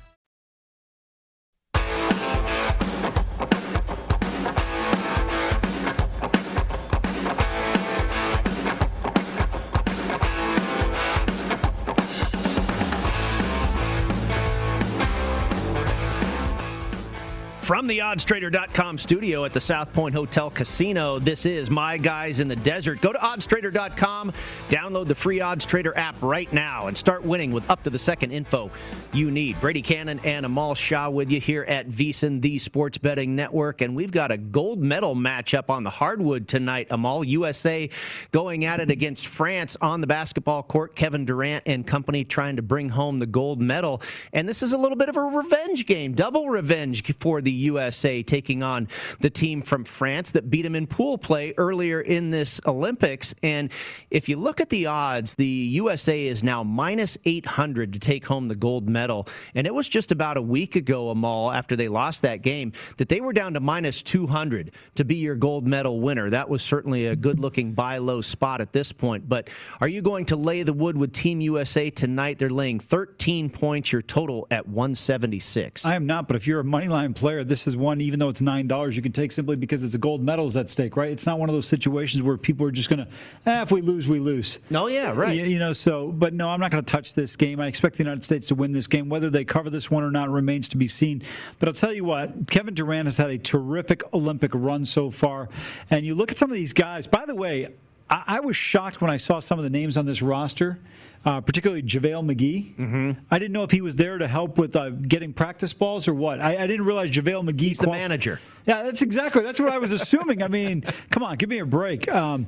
[17.71, 22.49] From the oddstrader.com studio at the South Point Hotel Casino, this is My Guys in
[22.49, 22.99] the Desert.
[22.99, 24.33] Go to oddstrader.com,
[24.67, 28.31] download the free OddsTrader app right now, and start winning with up to the second
[28.31, 28.69] info
[29.13, 29.57] you need.
[29.61, 33.79] Brady Cannon and Amal Shah with you here at VSiN, the Sports Betting Network.
[33.79, 36.87] And we've got a gold medal matchup on the hardwood tonight.
[36.89, 37.89] Amal, USA
[38.33, 40.93] going at it against France on the basketball court.
[40.93, 44.01] Kevin Durant and company trying to bring home the gold medal.
[44.33, 48.23] And this is a little bit of a revenge game, double revenge for the USA
[48.23, 48.87] taking on
[49.19, 53.33] the team from France that beat them in pool play earlier in this Olympics.
[53.43, 53.71] And
[54.09, 58.47] if you look at the odds, the USA is now minus 800 to take home
[58.47, 59.27] the gold medal.
[59.55, 63.09] And it was just about a week ago, Amal, after they lost that game, that
[63.09, 66.29] they were down to minus 200 to be your gold medal winner.
[66.29, 69.29] That was certainly a good looking buy low spot at this point.
[69.29, 72.37] But are you going to lay the wood with Team USA tonight?
[72.39, 75.85] They're laying 13 points, your total at 176.
[75.85, 78.29] I am not, but if you're a money line player, this is one, even though
[78.29, 80.95] it's nine dollars, you can take simply because it's a gold medal is at stake,
[80.95, 81.11] right?
[81.11, 83.07] It's not one of those situations where people are just going to,
[83.45, 84.59] eh, if we lose, we lose.
[84.69, 85.35] No, yeah, right.
[85.35, 87.59] You, you know, so, but no, I'm not going to touch this game.
[87.59, 89.09] I expect the United States to win this game.
[89.09, 91.23] Whether they cover this one or not remains to be seen.
[91.59, 95.49] But I'll tell you what, Kevin Durant has had a terrific Olympic run so far,
[95.89, 97.05] and you look at some of these guys.
[97.05, 97.67] By the way,
[98.09, 100.79] I, I was shocked when I saw some of the names on this roster
[101.25, 102.75] uh, particularly JaVale McGee.
[102.75, 103.11] Mm-hmm.
[103.29, 106.13] I didn't know if he was there to help with uh, getting practice balls or
[106.13, 106.41] what.
[106.41, 107.61] I, I didn't realize JaVale McGee.
[107.61, 108.39] He's the manager.
[108.65, 109.43] Yeah, that's exactly.
[109.43, 110.41] That's what I was assuming.
[110.43, 112.11] I mean, come on, give me a break.
[112.11, 112.47] Um,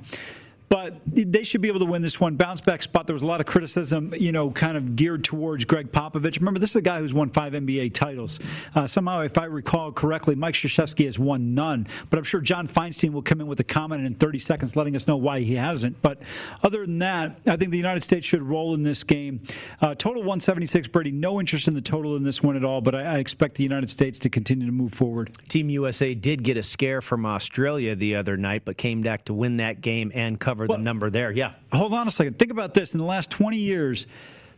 [0.74, 2.36] but they should be able to win this one.
[2.36, 3.06] Bounce back spot.
[3.06, 6.40] There was a lot of criticism, you know, kind of geared towards Gregg Popovich.
[6.40, 8.40] Remember, this is a guy who's won five NBA titles.
[8.74, 11.86] Uh, somehow, if I recall correctly, Mike Krzyzewski has won none.
[12.10, 14.96] But I'm sure John Feinstein will come in with a comment in 30 seconds, letting
[14.96, 16.02] us know why he hasn't.
[16.02, 16.24] But
[16.64, 19.44] other than that, I think the United States should roll in this game.
[19.80, 20.88] Uh, total 176.
[20.88, 22.82] Brady, no interest in the total in this one at all.
[22.82, 25.38] But I, I expect the United States to continue to move forward.
[25.50, 29.36] Team USA did get a scare from Australia the other night, but came back to
[29.36, 31.32] win that game and cover well, the number there.
[31.32, 31.54] Yeah.
[31.72, 32.40] Hold on a second.
[32.40, 32.94] Think about this.
[32.94, 34.08] In the last 20 years,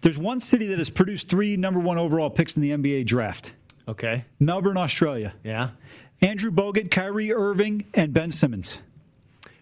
[0.02, 3.54] there's one city that has produced three number one overall picks in the NBA draft.
[3.88, 4.26] Okay.
[4.40, 5.34] Melbourne, Australia.
[5.44, 5.70] Yeah.
[6.22, 8.80] Andrew Bogut, Kyrie Irving, and Ben Simmons.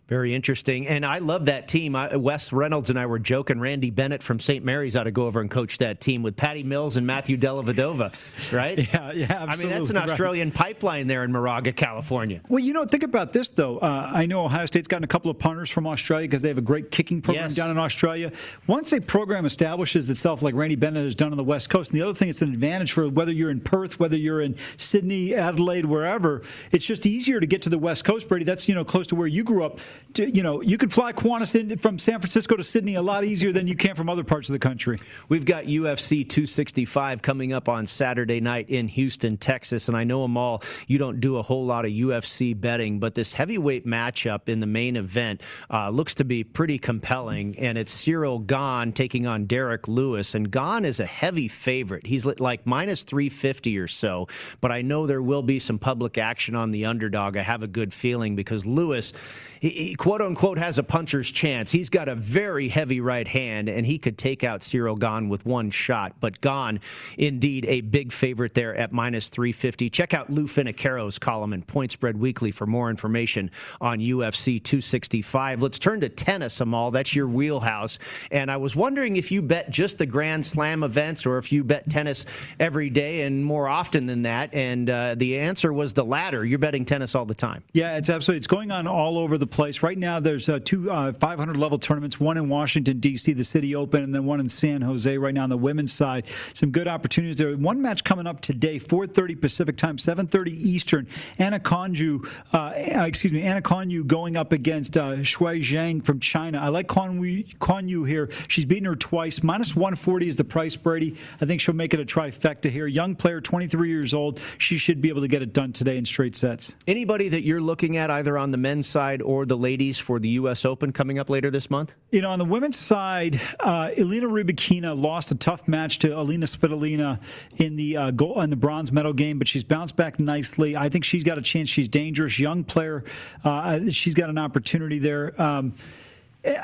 [0.07, 0.85] Very interesting.
[0.87, 1.95] And I love that team.
[1.95, 3.61] I, Wes Reynolds and I were joking.
[3.61, 4.63] Randy Bennett from St.
[4.63, 8.13] Mary's ought to go over and coach that team with Patty Mills and Matthew Dellavedova,
[8.53, 8.77] right?
[8.77, 9.47] yeah, yeah, absolutely.
[9.47, 10.57] I mean, that's an Australian right.
[10.57, 12.41] pipeline there in Moraga, California.
[12.49, 13.77] Well, you know, think about this, though.
[13.77, 16.57] Uh, I know Ohio State's gotten a couple of punters from Australia because they have
[16.57, 17.55] a great kicking program yes.
[17.55, 18.33] down in Australia.
[18.67, 21.99] Once a program establishes itself like Randy Bennett has done on the West Coast, and
[21.99, 25.33] the other thing, it's an advantage for whether you're in Perth, whether you're in Sydney,
[25.33, 28.43] Adelaide, wherever, it's just easier to get to the West Coast, Brady.
[28.43, 29.79] That's, you know, close to where you grew up.
[30.13, 33.23] To, you know, you can fly Qantas in, from San Francisco to Sydney a lot
[33.23, 34.97] easier than you can from other parts of the country.
[35.27, 40.21] We've got UFC 265 coming up on Saturday night in Houston, Texas, and I know
[40.21, 40.61] them all.
[40.87, 44.67] You don't do a whole lot of UFC betting, but this heavyweight matchup in the
[44.67, 49.87] main event uh, looks to be pretty compelling, and it's Ciryl Gane taking on Derrick
[49.87, 52.05] Lewis, and Gane is a heavy favorite.
[52.05, 54.27] He's like minus 350 or so,
[54.61, 57.37] but I know there will be some public action on the underdog.
[57.37, 59.13] I have a good feeling because Lewis
[59.63, 61.71] he, he, quote unquote has a puncher's chance.
[61.71, 65.45] He's got a very heavy right hand, and he could take out Ciryl Gane with
[65.45, 66.15] one shot.
[66.19, 66.81] But Gane,
[67.17, 69.89] indeed, a big favorite there at minus 350.
[69.89, 75.61] Check out Lou Finocchiaro's column in Point Spread Weekly for more information on UFC 265.
[75.61, 76.91] Let's turn to tennis, Amal.
[76.91, 77.99] That's your wheelhouse.
[78.31, 81.63] And I was wondering if you bet just the Grand Slam events or if you
[81.63, 82.25] bet tennis
[82.59, 84.53] every day and more often than that.
[84.53, 86.43] And uh, the answer was the latter.
[86.43, 87.63] You're betting tennis all the time.
[87.71, 88.39] Yeah, it's absolutely.
[88.39, 89.83] It's going on all over the place.
[89.83, 93.75] Right now, there's uh, two uh, 500 level tournaments, one in Washington, D.C., the City
[93.75, 96.27] Open, and then one in San Jose right now on the women's side.
[96.53, 97.55] Some good opportunities there.
[97.55, 101.07] One match coming up today, 4.30 Pacific time, 7.30 Eastern.
[101.37, 106.19] Anna Konju, uh, uh, excuse me, Anna Konyu going up against uh, Shuai Zhang from
[106.19, 106.59] China.
[106.59, 108.31] I like Konyu here.
[108.47, 109.43] She's beaten her twice.
[109.43, 111.15] Minus 140 is the price, Brady.
[111.39, 112.87] I think she'll make it a trifecta here.
[112.87, 114.41] Young player, 23 years old.
[114.57, 116.73] She should be able to get it done today in straight sets.
[116.87, 120.29] Anybody that you're looking at either on the men's side or the ladies for the
[120.29, 120.65] U.S.
[120.65, 121.93] Open coming up later this month?
[122.11, 126.45] You know, on the women's side, uh, Elena Rybakina lost a tough match to Elina
[126.45, 127.19] Svitolina
[127.57, 130.75] in the uh, goal in the bronze medal game, but she's bounced back nicely.
[130.75, 131.69] I think she's got a chance.
[131.69, 133.03] She's dangerous, young player.
[133.43, 135.39] Uh, she's got an opportunity there.
[135.41, 135.73] Um,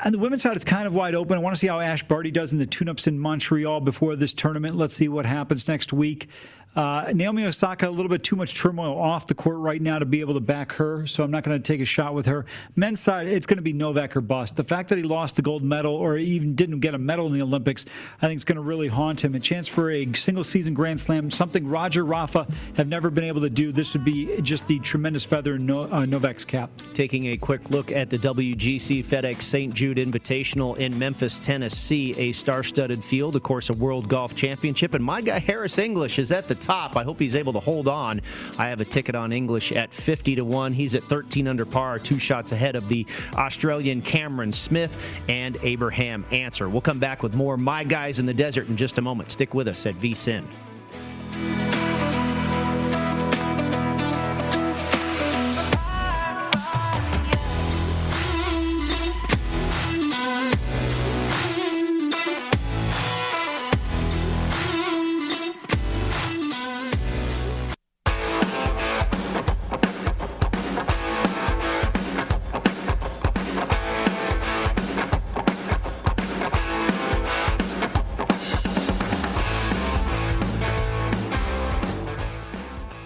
[0.04, 1.38] on the women's side, it's kind of wide open.
[1.38, 4.34] I want to see how Ash Barty does in the tune-ups in Montreal before this
[4.34, 4.76] tournament.
[4.76, 6.28] Let's see what happens next week.
[6.76, 10.06] Uh, Naomi Osaka, a little bit too much turmoil off the court right now to
[10.06, 12.46] be able to back her, so I'm not going to take a shot with her.
[12.76, 14.54] Men's side, it's going to be Novak or bust.
[14.54, 17.32] The fact that he lost the gold medal or even didn't get a medal in
[17.32, 17.86] the Olympics,
[18.22, 19.34] I think it's going to really haunt him.
[19.34, 23.40] A chance for a single season Grand Slam, something Roger Rafa have never been able
[23.40, 23.72] to do.
[23.72, 26.70] This would be just the tremendous feather in no, uh, Novak's cap.
[26.94, 29.74] Taking a quick look at the WGC FedEx St.
[29.74, 34.94] Jude Invitational in Memphis, Tennessee, a star studded field, of course, a World Golf Championship.
[34.94, 36.96] And my guy, Harris English, is at the top.
[36.96, 38.20] I hope he's able to hold on.
[38.58, 40.72] I have a ticket on English at 50 to 1.
[40.72, 44.96] He's at 13 under par, two shots ahead of the Australian Cameron Smith
[45.28, 46.68] and Abraham Ancer.
[46.68, 49.30] We'll come back with more My Guys in the Desert in just a moment.
[49.30, 50.44] Stick with us at VSIN.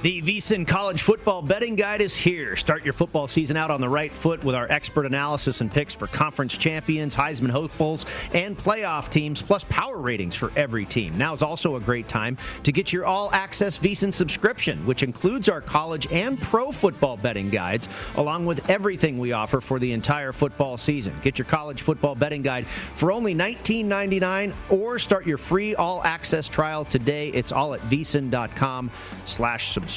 [0.05, 2.57] VSIN College Football Betting Guide is here.
[2.57, 5.95] Start your football season out on the right foot with our expert analysis and picks
[5.95, 11.17] for conference champions, Heisman hopefuls, and playoff teams, plus power ratings for every team.
[11.17, 15.49] Now is also a great time to get your all access VSIN subscription, which includes
[15.49, 20.33] our college and pro football betting guides, along with everything we offer for the entire
[20.33, 21.19] football season.
[21.23, 26.47] Get your college football betting guide for only $19.99 or start your free all access
[26.47, 27.31] trial today.
[27.31, 28.91] It's all at vsin.com
[29.25, 29.94] slash subscribe.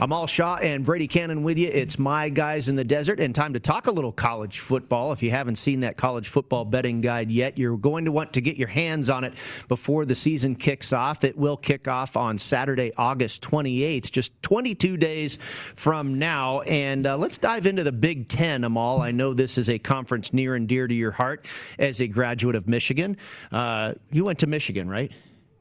[0.00, 1.68] Amal Shah and Brady Kannon with you.
[1.68, 5.12] It's my guys in the desert, and time to talk a little college football.
[5.12, 8.40] If you haven't seen that college football betting guide yet, you're going to want to
[8.40, 9.34] get your hands on it
[9.68, 11.22] before the season kicks off.
[11.22, 15.38] It will kick off on Saturday, August 28th, just 22 days
[15.76, 16.60] from now.
[16.62, 19.00] And uh, let's dive into the Big Ten, Amal.
[19.00, 21.46] I know this is a conference near and dear to your heart
[21.78, 23.16] as a graduate of Michigan.
[23.52, 25.12] Uh, you went to Michigan, right?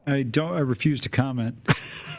[0.07, 0.53] I don't.
[0.53, 1.55] I refuse to comment.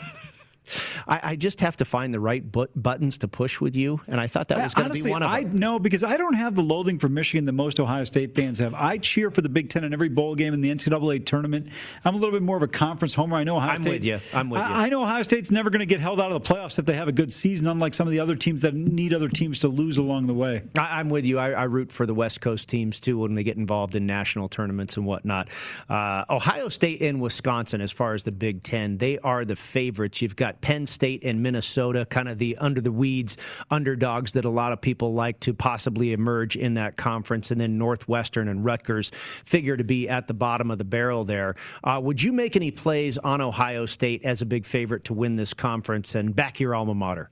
[1.06, 4.20] I, I, just have to find the right but- buttons to push with you, and
[4.20, 5.50] I thought that was going to be one of them.
[5.52, 8.58] I, no, because I don't have the loathing for Michigan that most Ohio State fans
[8.58, 8.74] have.
[8.74, 11.68] I cheer for the Big Ten in every bowl game in the NCAA tournament.
[12.04, 13.36] I'm a little bit more of a conference homer.
[13.36, 13.92] I know Ohio I'm State.
[13.92, 14.18] with you.
[14.32, 14.66] I'm with you.
[14.66, 16.86] I, I know Ohio State's never going to get held out of the playoffs if
[16.86, 19.60] they have a good season, unlike some of the other teams that need other teams
[19.60, 20.62] to lose along the way.
[20.78, 21.38] I, am with you.
[21.38, 24.48] I, I, root for the West Coast teams too when they get involved in national
[24.48, 25.48] tournaments and whatnot.
[25.88, 30.22] Uh, Ohio State and Wisconsin, as far as the Big Ten, they are the favorites.
[30.22, 33.36] You've got Penn State and Minnesota, kind of the under the weeds
[33.70, 37.50] underdogs that a lot of people like to possibly emerge in that conference.
[37.50, 39.11] And then Northwestern and Rutgers
[39.44, 41.55] figure to be at the bottom of the barrel there.
[41.82, 45.36] Uh, would you make any plays on Ohio State as a big favorite to win
[45.36, 47.30] this conference and back your alma mater?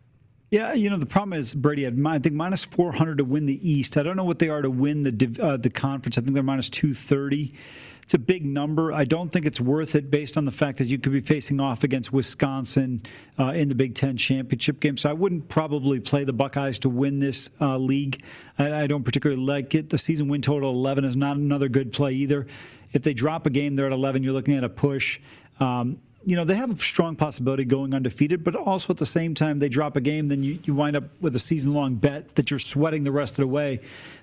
[0.51, 1.87] Yeah, you know the problem is Brady.
[1.87, 3.97] I think minus four hundred to win the East.
[3.97, 6.19] I don't know what they are to win the uh, the conference.
[6.19, 7.55] I think they're minus two thirty.
[8.13, 8.93] It's a big number.
[8.93, 11.63] I don't think it's worth it based on the fact that you could be facing
[11.63, 13.01] off against Wisconsin
[13.39, 14.99] uh, in the Big Ten championship game.
[14.99, 18.23] So I wouldn't probably play the Buckeyes to win this uh, league.
[18.59, 19.89] I, I, don't particularly like it.
[19.89, 22.47] The season win total 11 is not another good play either.
[22.93, 24.23] If they drop a game, they're at 11.
[24.23, 25.19] You're looking at a push.
[25.59, 29.35] Um, you know, they have a strong possibility going undefeated, but also at the same
[29.35, 32.35] time, they drop a game, then you, you wind up with a season long bet
[32.37, 33.81] that you're sweating the rest of the way.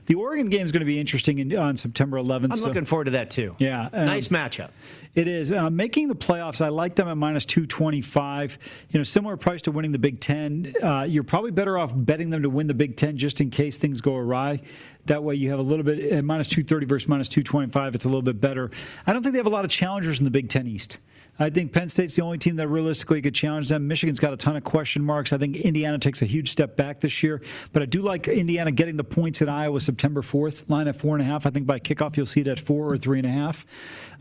[0.10, 2.46] The Oregon game is going to be interesting in, on September 11th.
[2.46, 3.54] I'm so, looking forward to that too.
[3.60, 3.90] Yeah.
[3.94, 4.72] Um, nice matchup.
[5.14, 5.52] It is.
[5.52, 8.88] Uh, making the playoffs, I like them at minus 225.
[8.90, 10.74] You know, similar price to winning the Big Ten.
[10.82, 13.78] Uh, you're probably better off betting them to win the Big Ten just in case
[13.78, 14.62] things go awry.
[15.06, 18.08] That way you have a little bit, at minus 230 versus minus 225, it's a
[18.08, 18.72] little bit better.
[19.06, 20.98] I don't think they have a lot of challengers in the Big Ten East.
[21.42, 23.88] I think Penn State's the only team that realistically could challenge them.
[23.88, 25.32] Michigan's got a ton of question marks.
[25.32, 27.42] I think Indiana takes a huge step back this year,
[27.72, 30.70] but I do like Indiana getting the points at Iowa September 4th.
[30.70, 31.46] Line at four and a half.
[31.46, 33.66] I think by kickoff you'll see it at four or three and a half.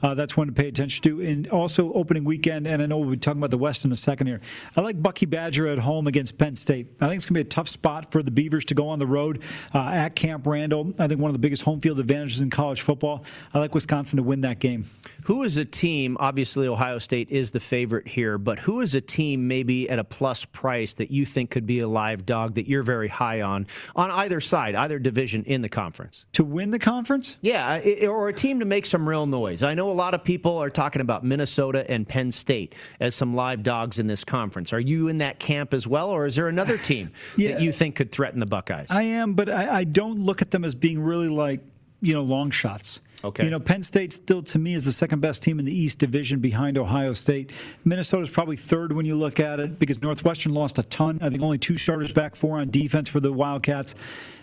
[0.03, 1.21] Uh, that's one to pay attention to.
[1.21, 3.97] And also opening weekend, and I know we'll be talking about the West in a
[3.97, 4.41] second here.
[4.77, 6.89] I like Bucky Badger at home against Penn State.
[7.01, 8.99] I think it's going to be a tough spot for the Beavers to go on
[8.99, 9.43] the road
[9.75, 10.95] uh, at Camp Randall.
[10.99, 13.25] I think one of the biggest home field advantages in college football.
[13.53, 14.85] I like Wisconsin to win that game.
[15.25, 16.17] Who is a team?
[16.21, 20.05] Obviously, Ohio State is the favorite here, but who is a team maybe at a
[20.05, 23.67] plus price that you think could be a live dog that you're very high on
[23.97, 26.25] on either side, either division in the conference?
[26.33, 27.37] To win the conference?
[27.41, 29.63] Yeah, or a team to make some real noise.
[29.63, 33.35] I know a lot of people are talking about Minnesota and Penn State as some
[33.35, 34.73] live dogs in this conference.
[34.73, 37.73] Are you in that camp as well, or is there another team yeah, that you
[37.73, 38.89] think could threaten the Buckeyes?
[38.91, 41.61] I am, but I, I don't look at them as being really like
[42.01, 43.01] you know long shots.
[43.25, 43.45] Okay.
[43.45, 45.99] You know, Penn State still to me is the second best team in the East
[45.99, 47.53] Division behind Ohio State.
[47.85, 51.19] Minnesota's probably third when you look at it because Northwestern lost a ton.
[51.21, 53.97] I think only two starters back, four on defense for the Wildcats.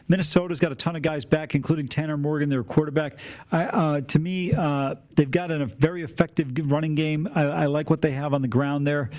[0.08, 3.18] Minnesota's got a ton of guys back, including Tanner Morgan, their quarterback.
[3.52, 7.28] I, uh, to me, uh, they've got a very effective running game.
[7.34, 9.10] I, I, like what they have on the ground there.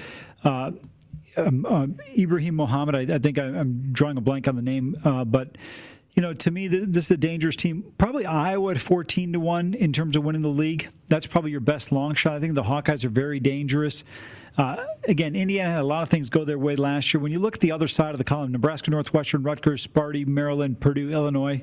[0.44, 0.72] Uh,
[1.36, 1.86] um, uh,
[2.16, 5.56] Ibrahim Mohammed, I, I think I, am drawing a blank on the name, uh, but
[6.16, 7.92] you know, to me, this is a dangerous team.
[7.98, 10.88] Probably Iowa at 14 to 1 in terms of winning the league.
[11.08, 12.34] That's probably your best long shot.
[12.34, 14.02] I think the Hawkeyes are very dangerous.
[14.56, 17.20] Uh, again, Indiana had a lot of things go their way last year.
[17.20, 20.80] When you look at the other side of the column, Nebraska, Northwestern, Rutgers, Sparty, Maryland,
[20.80, 21.62] Purdue, Illinois,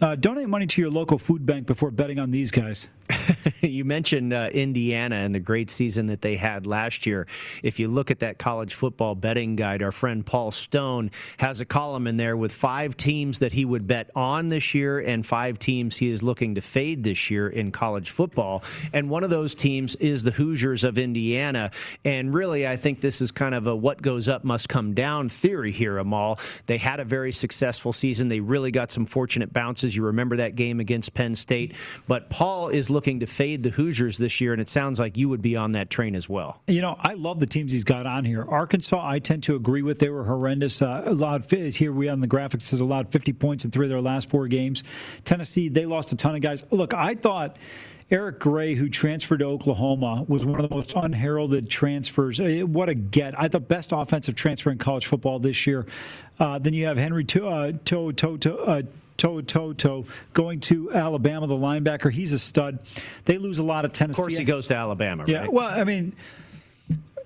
[0.00, 2.88] uh, donate money to your local food bank before betting on these guys.
[3.60, 7.26] you mentioned uh, Indiana and the great season that they had last year.
[7.62, 11.64] If you look at that college football betting guide, our friend Paul Stone has a
[11.64, 15.58] column in there with five teams that he would bet on this year and five
[15.58, 18.62] teams he is looking to fade this year in college football.
[18.92, 21.70] And one of those teams is the Hoosiers of Indiana.
[22.04, 25.28] And really, I think this is kind of a what goes up must come down
[25.28, 26.38] theory here, Amal.
[26.66, 28.28] They had a very successful season.
[28.28, 29.83] They really got some fortunate bounces.
[29.92, 31.74] You remember that game against Penn State.
[32.06, 35.28] But Paul is looking to fade the Hoosiers this year, and it sounds like you
[35.28, 36.62] would be on that train as well.
[36.68, 38.44] You know, I love the teams he's got on here.
[38.48, 39.98] Arkansas, I tend to agree with.
[39.98, 40.80] They were horrendous.
[40.80, 44.00] Uh, allowed here we on the graphics says allowed 50 points in three of their
[44.00, 44.84] last four games.
[45.24, 46.64] Tennessee, they lost a ton of guys.
[46.70, 47.56] Look, I thought.
[48.10, 52.38] Eric Gray, who transferred to Oklahoma, was one of the most unheralded transfers.
[52.38, 53.38] Uh, what a get!
[53.40, 55.86] I thought best offensive transfer in college football this year.
[56.38, 58.82] Uh, then you have Henry to, uh, to, to, to uh,
[59.16, 62.10] Toto going to Alabama, the linebacker.
[62.10, 62.80] He's a stud.
[63.24, 64.20] They lose a lot of Tennessee.
[64.22, 65.24] Of course, he goes to Alabama.
[65.26, 65.40] Yeah.
[65.40, 65.52] Right?
[65.52, 66.12] Well, I mean,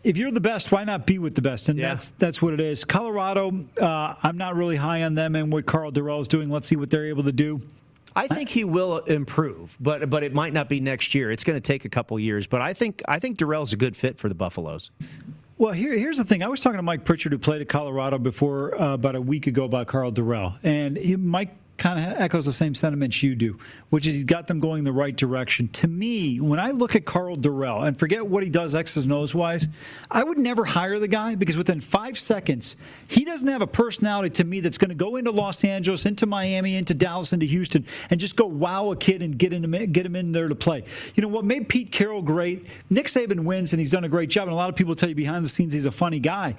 [0.04, 1.68] if you're the best, why not be with the best?
[1.68, 1.88] And Yeah.
[1.88, 2.84] that's that's what it is.
[2.84, 6.50] Colorado, uh, I'm not really high on them and what Karl Dorrell is doing.
[6.50, 7.60] Let's see what they're able to do.
[8.16, 11.30] I think he will improve, but but it might not be next year.
[11.30, 13.96] It's going to take a couple years, but I think I think Dorrell's a good
[13.96, 14.90] fit for the Buffaloes.
[15.56, 16.42] Well, here, here's the thing.
[16.44, 19.46] I was talking to Mike Pritchard, who played at Colorado before uh, about a week
[19.48, 23.56] ago about Karl Dorrell, and he, Mike kind of echoes the same sentiments you do,
[23.90, 25.68] which is he's got them going the right direction.
[25.68, 29.34] To me, when I look at Karl Dorrell and forget what he does X's O's
[29.34, 29.68] wise,
[30.10, 32.76] I would never hire the guy because within five seconds,
[33.06, 36.26] he doesn't have a personality to me that's going to go into Los Angeles, into
[36.26, 40.04] Miami, into Dallas, into Houston, and just go wow a kid and get him get
[40.04, 40.82] him in there to play.
[41.14, 42.66] You know what made Pete Carroll great?
[42.90, 44.48] Nick Saban wins, and he's done a great job.
[44.48, 46.56] And a lot of people tell you behind the scenes he's a funny guy.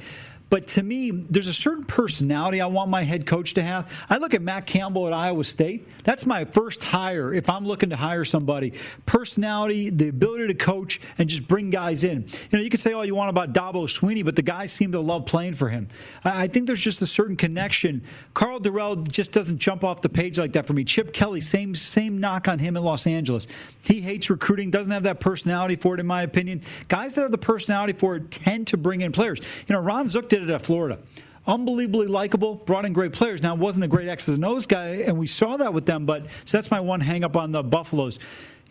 [0.50, 4.06] But to me, there's a certain personality I want my head coach to have.
[4.10, 5.88] I look at Matt Campbell at Iowa State.
[6.04, 8.74] That's my first hire if I'm looking to hire somebody.
[9.06, 12.24] Personality, the ability to coach, and just bring guys in.
[12.52, 14.92] You know, you can say all you want about Dabo Swinney, but the guys seem
[14.94, 15.88] to love playing for him.
[16.24, 18.04] I think there's just a certain connection.
[18.34, 20.84] Karl Dorrell just doesn't jump off the page like that for me.
[20.84, 23.48] Chip Kelly, same same knock on him in Los Angeles.
[23.82, 26.62] He hates recruiting, doesn't have that personality for it, in my opinion.
[26.88, 29.40] Guys that have the personality for it tend to bring in players.
[29.68, 31.00] You know, Ron Zook did it at Florida.
[31.48, 33.42] Unbelievably likable, brought in great players.
[33.42, 36.26] Now, wasn't a great X's and O's guy, and we saw that with them, but
[36.46, 38.20] so that's my one hang up on the Buffaloes.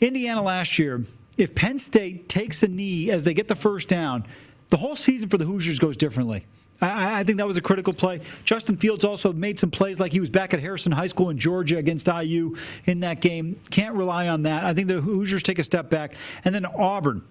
[0.00, 1.02] Indiana last year,
[1.36, 4.24] if Penn State takes a knee as they get the first down,
[4.68, 6.44] the whole season for the Hoosiers goes differently.
[6.80, 8.20] I, I think that was a critical play.
[8.44, 11.38] Justin Fields also made some plays like he was back at Harrison High School in
[11.38, 13.58] Georgia against IU in that game.
[13.70, 14.64] Can't rely on that.
[14.64, 16.14] I think the Hoosiers take a step back.
[16.44, 17.22] And then Auburn.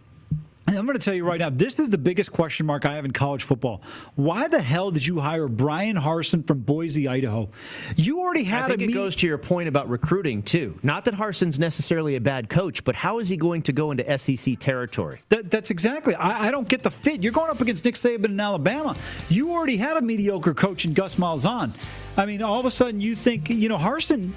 [0.67, 2.95] And I'm going to tell you right now, this is the biggest question mark I
[2.95, 3.81] have in college football.
[4.15, 7.49] Why the hell did you hire Bryan Harsin from Boise, Idaho?
[7.95, 10.77] You already had I think it meet- goes to your point about recruiting too.
[10.83, 14.17] Not that Harsin's necessarily a bad coach, but how is he going to go into
[14.17, 15.21] SEC territory?
[15.29, 16.15] That, that's exactly.
[16.15, 17.23] I, I don't get the fit.
[17.23, 18.97] You're going up against Nick Saban in Alabama.
[19.29, 21.71] You already had a mediocre coach in Gus Malzahn.
[22.17, 24.31] I mean, all of a sudden you think, you know, Harsin.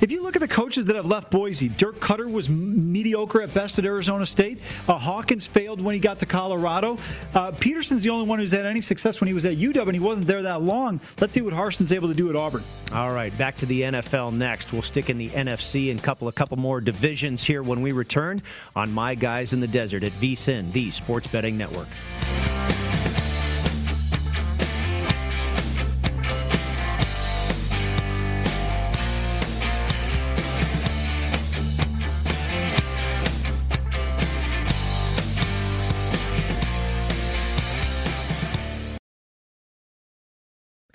[0.00, 3.54] If you look at the coaches that have left Boise, Dirk Koetter was mediocre at
[3.54, 4.58] best at Arizona State.
[4.88, 6.98] Uh, Hawkins failed when he got to Colorado.
[7.34, 9.94] Uh, Petersen's the only one who's had any success when he was at UW, and
[9.94, 11.00] he wasn't there that long.
[11.20, 12.62] Let's see what Harsin's able to do at Auburn.
[12.92, 14.72] All right, back to the NFL next.
[14.72, 18.42] We'll stick in the NFC and couple a couple more divisions here when we return
[18.74, 21.88] on My Guys in the Desert at VSIN, the Sports Betting Network.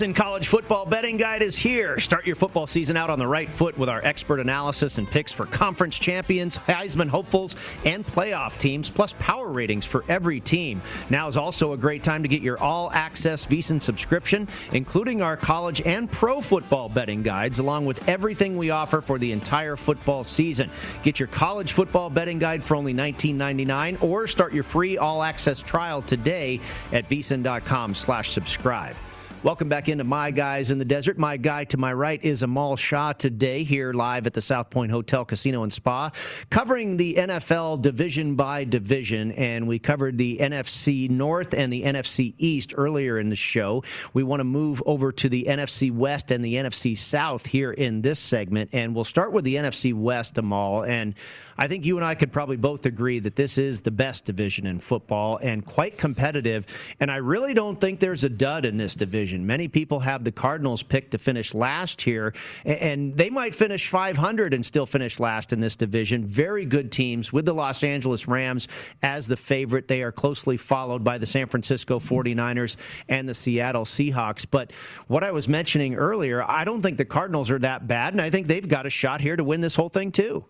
[0.00, 2.00] College Football Betting Guide is here.
[2.00, 5.30] Start your football season out on the right foot with our expert analysis and picks
[5.30, 10.80] for conference champions, Heisman hopefuls, and playoff teams, plus power ratings for every team.
[11.10, 15.36] Now is also a great time to get your all access VSiN subscription, including our
[15.36, 20.24] college and pro football betting guides, along with everything we offer for the entire football
[20.24, 20.70] season.
[21.02, 25.60] Get your college football betting guide for only $19.99 or start your free all access
[25.60, 26.58] trial today
[26.90, 28.96] at vsin.com slash subscribe.
[29.42, 31.16] Welcome back into My Guys in the Desert.
[31.16, 34.92] My guy to my right is Amal Shah today, here live at the South Point
[34.92, 36.10] Hotel, Casino, and Spa,
[36.50, 39.32] covering the NFL division by division.
[39.32, 43.82] And we covered the NFC North and the NFC East earlier in the show.
[44.12, 48.02] We want to move over to the NFC West and the NFC South here in
[48.02, 48.74] this segment.
[48.74, 50.84] And we'll start with the NFC West, Amal.
[50.84, 51.14] And
[51.60, 54.66] I think you and I could probably both agree that this is the best division
[54.66, 56.66] in football and quite competitive.
[57.00, 59.46] And I really don't think there's a dud in this division.
[59.46, 62.32] Many people have the Cardinals picked to finish last here,
[62.64, 66.24] and they might finish 500 and still finish last in this division.
[66.24, 68.66] Very good teams with the Los Angeles Rams
[69.02, 69.86] as the favorite.
[69.86, 72.76] They are closely followed by the San Francisco 49ers
[73.10, 74.46] and the Seattle Seahawks.
[74.50, 74.72] But
[75.08, 78.30] what I was mentioning earlier, I don't think the Cardinals are that bad, and I
[78.30, 80.46] think they've got a shot here to win this whole thing, too.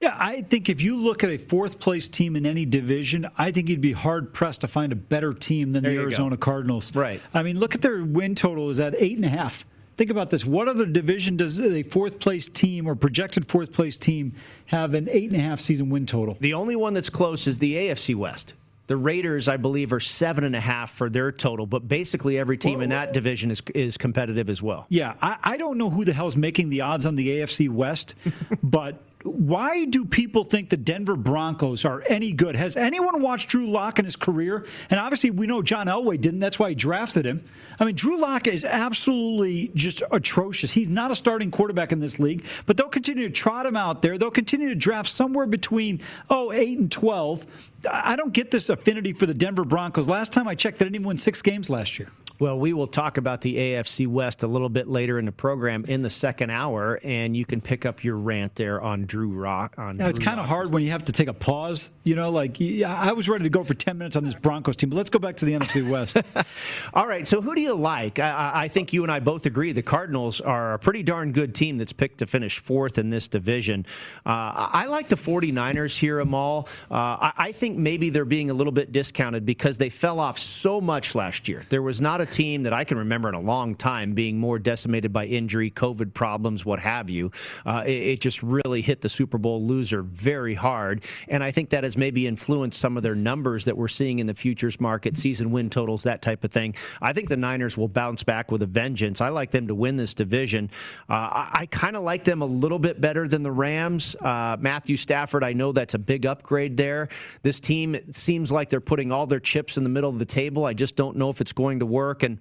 [0.00, 3.50] Yeah, I think if you look at a fourth place team in any division, I
[3.52, 6.04] think you'd be hard pressed to find a better team than There the you go.
[6.04, 6.94] Arizona Cardinals.
[6.94, 7.20] Right.
[7.34, 9.66] I mean, look at their win total is at eight and a half.
[9.98, 10.46] Think about this.
[10.46, 14.32] What other division does a fourth place team or projected fourth place team
[14.64, 16.34] have an eight and a half season win total?
[16.40, 18.54] The only one that's close is the AFC West.
[18.86, 22.56] The Raiders, I believe, are seven and a half for their total, but basically every
[22.56, 24.86] team in that division is is competitive as well.
[24.88, 28.14] Yeah, I, I don't know who the hell's making the odds on the AFC West,
[28.62, 32.56] but why do people think the Denver Broncos are any good?
[32.56, 34.64] Has anyone watched Drew Lock in his career?
[34.88, 36.40] And obviously, we know John Elway didn't.
[36.40, 37.44] That's why he drafted him.
[37.78, 40.72] I mean, Drew Lock is absolutely just atrocious.
[40.72, 44.00] He's not a starting quarterback in this league, but they'll continue to trot him out
[44.00, 44.16] there.
[44.16, 46.00] They'll continue to draft somewhere between,
[46.30, 47.46] oh, 8 and 12.
[47.90, 50.08] I don't get this affinity for the Denver Broncos.
[50.08, 52.08] Last time I checked, they didn't even win six games last year.
[52.40, 55.84] Well, we will talk about the AFC West a little bit later in the program
[55.86, 59.78] in the second hour, and you can pick up your rant there on Drew Lock.
[59.78, 61.90] On Yeah, it's kind of hard when you have to take a pause.
[62.02, 64.88] You know, like I was ready to go for 10 minutes on this Broncos team,
[64.88, 66.16] but let's go back to the NFC West.
[66.94, 68.18] All right, so who do you like?
[68.18, 71.54] I- I, think you and I both agree the Cardinals are a pretty darn good
[71.54, 73.84] team that's picked to finish fourth in this division.
[74.24, 76.66] Uh, I I like the 49ers here, Amal.
[76.90, 80.38] Uh, I, I think maybe they're being a little bit discounted because they fell off
[80.38, 81.66] so much last year.
[81.68, 84.58] There was not a team that I can remember in a long time being more
[84.58, 87.30] decimated by injury, COVID problems, what have you.
[87.66, 91.04] Uh, it, it just really hit the Super Bowl loser very hard.
[91.28, 94.26] And I think that has maybe influenced some of their numbers that we're seeing in
[94.26, 96.74] the futures market, season win totals, that type of thing.
[97.02, 99.20] I think the Niners will bounce back with a vengeance.
[99.20, 100.70] I like them to win this division.
[101.08, 104.14] Uh, I, I kind of like them a little bit better than the Rams.
[104.16, 107.08] Uh, Matthew Stafford, I know that's a big upgrade there.
[107.42, 110.64] This team seems like they're putting all their chips in the middle of the table.
[110.64, 112.19] I just don't know if it's going to work.
[112.22, 112.38] And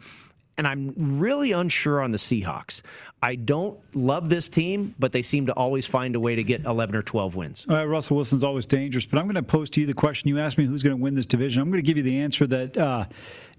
[0.60, 2.82] and I'm really unsure on the Seahawks.
[3.24, 6.66] I don't love this team, but they seem to always find a way to get
[6.66, 7.66] 11 or 12 wins.
[7.70, 10.28] All right, Russell Wilson's always dangerous, but I'm going to pose to you the question
[10.28, 11.62] you asked me who's going to win this division.
[11.62, 13.06] I'm going to give you the answer that uh,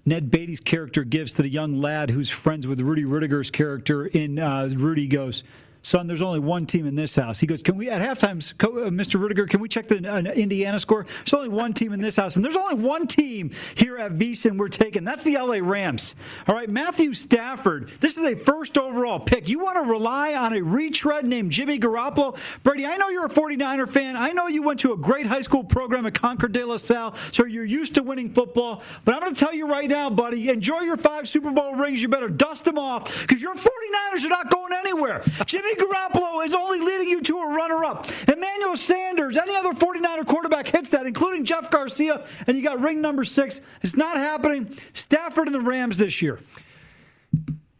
[0.05, 4.37] Ned Beatty's character gives to the young lad who's friends with Rudy Ruettiger's character in
[4.37, 5.43] uh, Rudy Goes,
[5.83, 7.39] son, there's only one team in this house.
[7.39, 9.19] He goes, can we, at halftime, uh, Mr.
[9.19, 11.03] Ruettiger, can we check the uh, Indiana score?
[11.03, 14.57] There's only one team in this house, and there's only one team here at VSiN
[14.57, 15.03] we're taking.
[15.03, 16.15] That's the LA Rams.
[16.47, 19.49] All right, Matthew Stafford, this is a first overall pick.
[19.49, 22.37] You want to rely on a retread named Jimmy Garoppolo?
[22.63, 24.15] Brady, I know you're a 49er fan.
[24.15, 27.15] I know you went to a great high school program at Concord de La Salle,
[27.31, 28.83] so you're used to winning football.
[29.05, 32.01] But I'm going to tell you right now, buddy, enjoy your five Super Bowl rings.
[32.01, 35.23] You better dust them off because your 49ers are not going anywhere.
[35.45, 38.07] Jimmy Jimmy Garoppolo is only leading you to a runner up.
[38.27, 43.01] Emmanuel Sanders, any other 49er quarterback hits that, including Jeff Garcia, and you got ring
[43.01, 43.61] number six.
[43.81, 44.75] It's not happening.
[44.93, 46.39] Stafford and the Rams this year.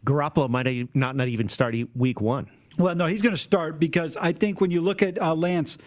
[0.04, 2.50] Garoppolo might not, not even start week one.
[2.78, 5.78] Well, no, he's going to start because I think when you look at uh, Lance,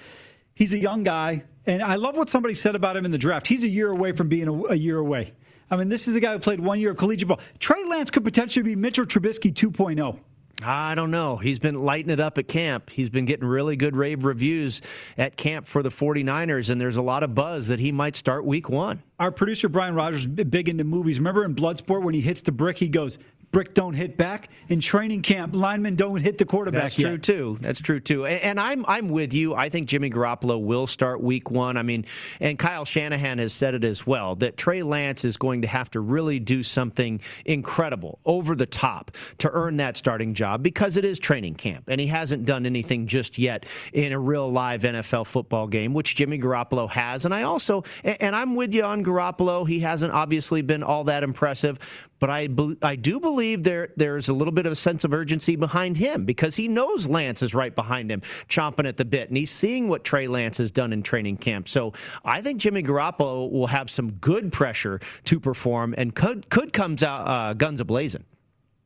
[0.54, 1.44] he's a young guy.
[1.68, 3.48] And I love what somebody said about him in the draft.
[3.48, 5.34] He's a year away from being a, a year away.
[5.72, 7.40] I mean, this is a guy who played one year of collegiate ball.
[7.58, 10.20] Trey Lance could potentially be Mitchell Trubisky 2.0.
[10.64, 11.36] I don't know.
[11.36, 12.90] He's been lighting it up at camp.
[12.90, 14.82] He's been getting really good rave reviews
[15.18, 18.46] at camp for the 49ers, and there's a lot of buzz that he might start
[18.46, 19.04] week one.
[19.20, 21.20] Our producer, Brian Rogers, big into movies.
[21.20, 23.20] Remember in Bloodsport when he hits the brick, he goes,
[23.56, 24.50] brick don't hit back.
[24.68, 26.82] In training camp, linemen don't hit the quarterback.
[26.82, 27.08] That's yet.
[27.08, 27.58] true too.
[27.62, 28.26] That's true too.
[28.26, 29.56] And, and, I'm I'm with you.
[29.56, 31.78] I think Jimmy Garoppolo will start Week One.
[31.78, 32.04] I mean,
[32.42, 35.90] and Kyle Shanahan has said it as well that Trey Lance is going to have
[35.92, 41.06] to really do something incredible, over the top, to earn that starting job because it
[41.06, 45.28] is training camp, and he hasn't done anything just yet in a real live NFL
[45.28, 47.24] football game, which Jimmy Garoppolo has.
[47.24, 49.66] And I also, and I'm with you on Garoppolo.
[49.66, 51.80] He hasn't obviously been all that impressive,
[52.20, 52.48] but I
[52.82, 56.26] I do believe there there's a little bit of a sense of urgency behind him
[56.26, 59.90] because he knows Lance is right behind him, chomping at the bit, and he's seeing
[59.90, 61.68] what Trey Lance has done in training camp.
[61.68, 61.94] So
[62.24, 67.04] I think Jimmy Garoppolo will have some good pressure to perform and could could comes
[67.04, 68.24] out uh, guns a blazing.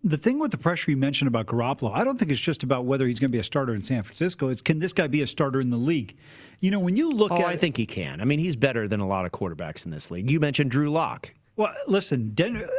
[0.01, 2.85] The thing with the pressure you mentioned about Garoppolo, I don't think it's just about
[2.85, 4.47] whether he's going to be a starter in San Francisco.
[4.47, 6.15] It's can this guy be a starter in the league?
[6.61, 8.21] You know, when you look oh, at, I think he can.
[8.21, 10.31] I mean, he's better than a lot of quarterbacks in this league.
[10.31, 11.33] You mentioned Drew Lock.
[11.59, 12.33] Well, listen,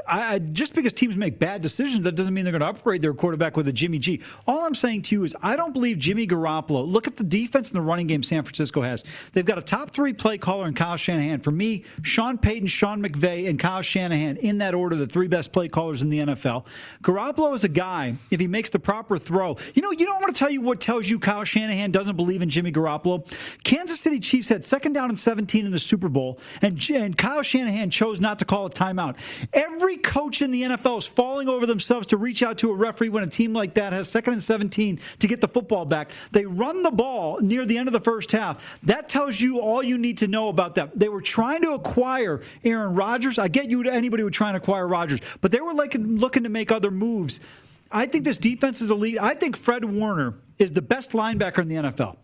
[0.08, 3.12] I, just because teams make bad decisions, that doesn't mean they're going to upgrade their
[3.12, 4.22] quarterback with a Jimmy G.
[4.46, 6.90] All I'm saying to you is I don't believe Jimmy Garoppolo.
[6.90, 9.04] Look at the defense and the running game San Francisco has.
[9.34, 11.40] They've got a top three play caller in Kyle Shanahan.
[11.40, 15.52] For me, Sean Payton, Sean McVay, and Kyle Shanahan in that order, the three best
[15.52, 16.64] play callers in the NFL.
[17.02, 20.34] Garoppolo is a guy, if he makes the proper throw, you know, you don't want
[20.34, 23.30] to tell you what tells you Kyle Shanahan doesn't believe in Jimmy Garoppolo.
[23.62, 27.42] Kansas City Chiefs had second down and 17 in the Super Bowl, and, and Kyle
[27.42, 29.16] Shanahan chose not to call a timeout.
[29.52, 33.08] Every coach in the NFL is falling over themselves to reach out to a referee
[33.08, 36.10] when a team like that has second and 17 to get the football back.
[36.32, 38.78] They run the ball near the end of the first half.
[38.82, 40.90] That tells you all you need to know about them.
[40.94, 43.38] They were trying to acquire Aaron Rodgers.
[43.38, 46.44] I get you to anybody who trying to acquire Rodgers, but they were like looking
[46.44, 47.40] to make other moves.
[47.90, 49.18] I think this defense is elite.
[49.20, 52.16] I think Fred Warner is the best linebacker in the NFL.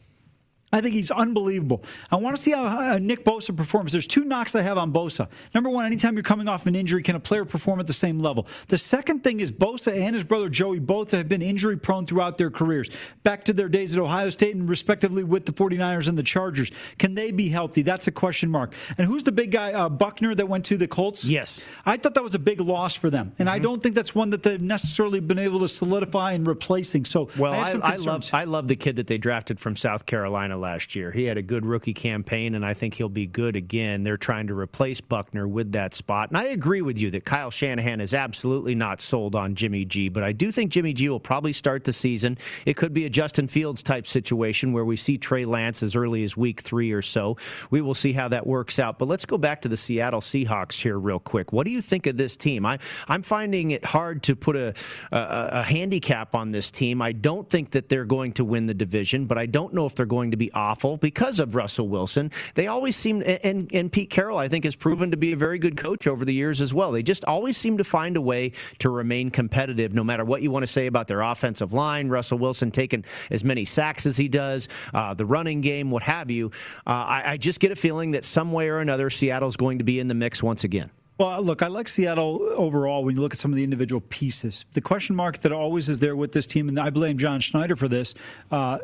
[0.76, 1.82] I think he's unbelievable.
[2.10, 3.92] I want to see how uh, Nick Bosa performs.
[3.92, 5.28] There's two knocks I have on Bosa.
[5.54, 8.18] Number one, anytime you're coming off an injury, can a player perform at the same
[8.18, 8.46] level?
[8.68, 12.38] The second thing is Bosa and his brother Joey both have been injury prone throughout
[12.38, 12.90] their careers,
[13.22, 16.70] back to their days at Ohio State and respectively with the 49ers and the Chargers.
[16.98, 17.82] Can they be healthy?
[17.82, 18.74] That's a question mark.
[18.98, 21.24] And who's the big guy, uh, Buckner, that went to the Colts?
[21.24, 21.60] Yes.
[21.84, 23.32] I thought that was a big loss for them.
[23.38, 23.54] And mm-hmm.
[23.54, 27.04] I don't think that's one that they've necessarily been able to solidify and replacing.
[27.04, 30.06] So, well, I, I, I love, I love the kid that they drafted from South
[30.06, 31.12] Carolina last year.
[31.12, 34.02] He had a good rookie campaign, and I think he'll be good again.
[34.02, 36.30] They're trying to replace Buckner with that spot.
[36.30, 40.08] And I agree with you that Kyle Shanahan is absolutely not sold on Jimmy G,
[40.08, 42.36] but I do think Jimmy G will probably start the season.
[42.64, 46.24] It could be a Justin Fields type situation where we see Trey Lance as early
[46.24, 47.36] as week three or so.
[47.70, 48.98] We will see how that works out.
[48.98, 51.52] But let's go back to the Seattle Seahawks here, real quick.
[51.52, 52.66] What do you think of this team?
[52.66, 54.74] I, I'm finding it hard to put a,
[55.12, 57.00] a, a handicap on this team.
[57.00, 59.94] I don't think that they're going to win the division, but I don't know if
[59.94, 62.30] they're going to be awful because of Russell Wilson.
[62.54, 65.58] They always seem, and, and Pete Carroll, I think, has proven to be a very
[65.58, 66.92] good coach over the years as well.
[66.92, 70.50] They just always seem to find a way to remain competitive, no matter what you
[70.50, 72.08] want to say about their offensive line.
[72.08, 76.30] Russell Wilson taking as many sacks as he does, uh, the running game, what have
[76.30, 76.50] you.
[76.86, 79.84] Uh, I, I just get a feeling that some way or another, Seattle's going to
[79.84, 80.90] be in the mix once again.
[81.18, 84.66] Well, look, I like Seattle overall when you look at some of the individual pieces.
[84.74, 87.74] The question mark that always is there with this team, and I blame John Schneider
[87.74, 88.12] for this,
[88.50, 88.80] uh,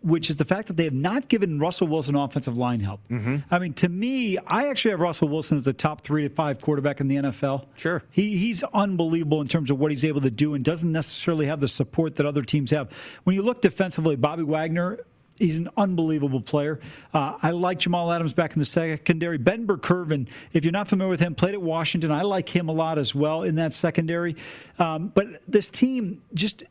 [0.00, 3.00] which is the fact that they have not given Russell Wilson offensive line help.
[3.10, 3.36] Mm-hmm.
[3.50, 6.60] I mean, to me, I actually have Russell Wilson as the top three to five
[6.60, 7.66] quarterback in the NFL.
[7.76, 8.02] Sure.
[8.10, 11.58] He, he's unbelievable in terms of what he's able to do and doesn't necessarily have
[11.58, 12.92] the support that other teams have.
[13.24, 15.00] When you look defensively, Bobby Wagner,
[15.36, 16.78] he's an unbelievable player.
[17.12, 19.36] Uh, I like Jamal Adams back in the secondary.
[19.36, 22.12] Ben Burr-Kirven, if you're not familiar with him, played at Washington.
[22.12, 24.36] I like him a lot as well in that secondary.
[24.78, 26.62] Um, but this team just,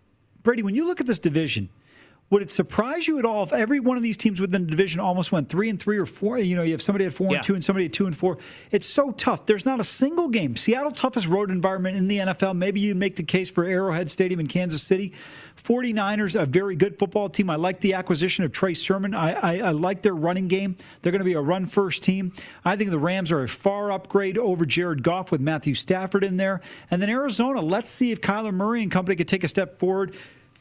[0.43, 1.67] Brady, when you look at this division–
[2.29, 4.99] Would it surprise you at all if every one of these teams within the division
[4.99, 6.37] almost went three and three or four?
[6.37, 7.35] You know, you have somebody at four Yeah.
[7.35, 8.37] and two and somebody at two and four.
[8.69, 9.45] It's so tough.
[9.45, 10.57] There's not a single game.
[10.57, 12.57] Seattle, toughest road environment in the NFL.
[12.57, 15.13] Maybe you make the case for Arrowhead Stadium in Kansas City.
[15.63, 17.49] 49ers, a very good football team.
[17.49, 19.13] I like the acquisition of Trey Sermon.
[19.15, 20.75] I, I, I like their running game.
[21.01, 22.33] They're going to be a run first team.
[22.65, 26.37] I think the Rams are a far upgrade over Jared Goff with Matthew Stafford in
[26.37, 26.61] there.
[26.91, 30.13] And then Arizona, let's see if Kyler Murray and company could take a step forward.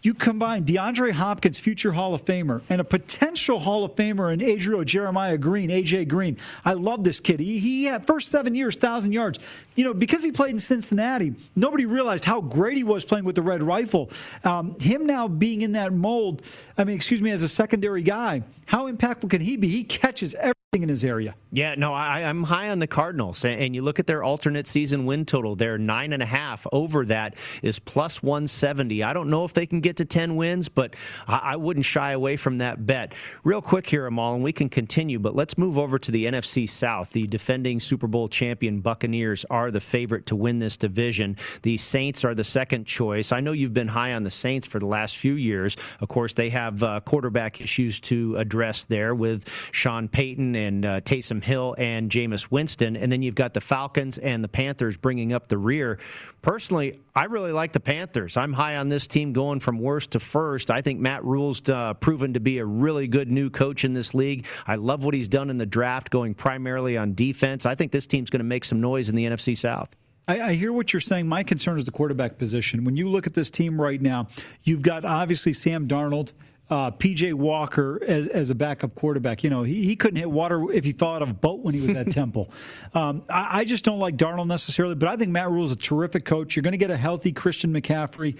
[0.02, 4.40] You combine DeAndre Hopkins, future Hall of Famer, and a potential Hall of Famer in
[4.40, 6.36] Adriel Jeremiah Green, AJ Green.
[6.64, 7.40] I love this kid.
[7.40, 9.38] He, he had first seven years, thousand yards.
[9.76, 13.36] You know, because he played in Cincinnati, nobody realized how great he was playing with
[13.36, 14.10] the Red Rifle.
[14.42, 16.42] Um, him now being in that mold,
[16.76, 19.68] I mean, excuse me, as a secondary guy, how impactful can he be?
[19.68, 21.34] He catches everything in his area.
[21.52, 24.66] Yeah, no, I, I'm high on the Cardinals, and and you look at their alternate
[24.66, 25.56] season win total.
[25.56, 26.66] They're nine and a half.
[26.72, 29.02] Over that is plus 170.
[29.02, 30.94] I don't know if they can get to 10 wins, but
[31.26, 33.14] I, I wouldn't shy away from that bet.
[33.44, 36.68] Real quick here, Amal, and we can continue, but let's move over to the NFC
[36.68, 37.10] South.
[37.10, 41.36] The defending Super Bowl champion Buccaneers are the favorite to win this division.
[41.62, 43.32] The Saints are the second choice.
[43.32, 45.76] I know you've been high on the Saints for the last few years.
[46.00, 51.00] Of course, they have uh, quarterback issues to address there with Sean Payton and uh,
[51.00, 52.96] Taysom Hill and Jameis Winston.
[52.96, 55.98] And then you've got the Falcons and the Panthers bringing up the rear.
[56.46, 58.36] Personally, I really like the Panthers.
[58.36, 60.70] I'm high on this team going from worst to first.
[60.70, 64.14] I think Matt Rhule's uh, proven to be a really good new coach in this
[64.14, 64.46] league.
[64.64, 67.66] I love what he's done in the draft, going primarily on defense.
[67.66, 69.88] I think this team's going to make some noise in the NFC South.
[70.28, 71.26] I, I hear what you're saying.
[71.26, 72.84] My concern is the quarterback position.
[72.84, 74.28] When you look at this team right now,
[74.62, 76.30] you've got obviously Sam Darnold.
[76.68, 79.44] Uh, PJ Walker as, as a backup quarterback.
[79.44, 81.74] You know, he, he couldn't hit water if he fell out of a boat when
[81.74, 82.50] he was at Temple.
[82.92, 85.76] Um, I, I just don't like Darnold necessarily, but I think Matt Rhule is a
[85.76, 86.56] terrific coach.
[86.56, 88.36] You're going to get a healthy Christian McCaffrey.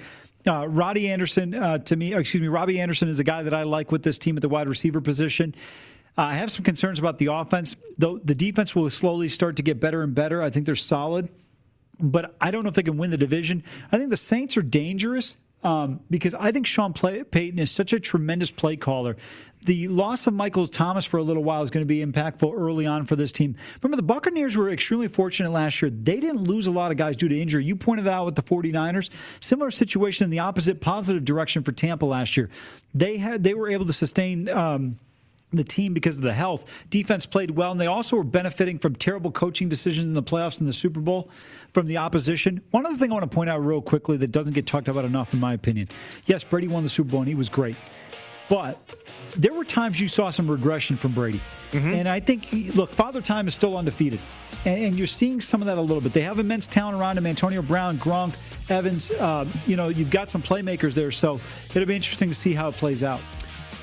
[0.47, 3.65] Uh, Roddy Anderson, uh, to me, excuse me, Robbie Anderson is a guy that I
[3.65, 5.55] like with this team at the wide receiver position.
[6.17, 9.63] Uh, I have some concerns about the offense, though the defense will slowly start to
[9.63, 10.43] get better and better.
[10.43, 11.29] I think they're solid,
[12.01, 13.65] but I don't know if they can win the division.
[13.91, 17.93] I think the Saints are dangerous um, because I think Sean Play- Payton is such
[17.93, 19.17] a tremendous play caller.
[19.65, 22.87] The loss of Michael Thomas for a little while is going to be impactful early
[22.87, 23.57] on for this team.
[23.83, 25.91] Remember, the Buccaneers were extremely fortunate last year.
[25.91, 27.65] They didn't lose a lot of guys due to injury.
[27.65, 29.11] You pointed out with the 49ers.
[29.41, 32.49] Similar situation in the opposite positive direction for Tampa last year.
[32.95, 34.49] They had they were able to sustain.
[34.49, 34.99] Um,
[35.53, 36.85] the team because of the health.
[36.91, 40.59] Defense played well, and they also were benefiting from terrible coaching decisions in the playoffs
[40.59, 41.31] and the Super Bowl
[41.73, 42.61] from the opposition.
[42.71, 45.05] One other thing I want to point out real quickly that doesn't get talked about
[45.05, 45.89] enough, in my opinion.
[46.27, 47.77] Yes, Brady won the Super Bowl, and he was great.
[48.49, 48.79] But
[49.37, 51.41] there were times you saw some regression from Brady.
[51.73, 54.21] And I think, look, Father Time is still undefeated.
[54.65, 56.13] And, and you're seeing some of that a little bit.
[56.13, 58.35] They have immense talent around him Antonio Brown, Gronk,
[58.71, 59.11] Evans.
[59.11, 61.11] Uh, you know, you've got some playmakers there.
[61.11, 61.41] So
[61.71, 63.21] it'll be interesting to see how it plays out.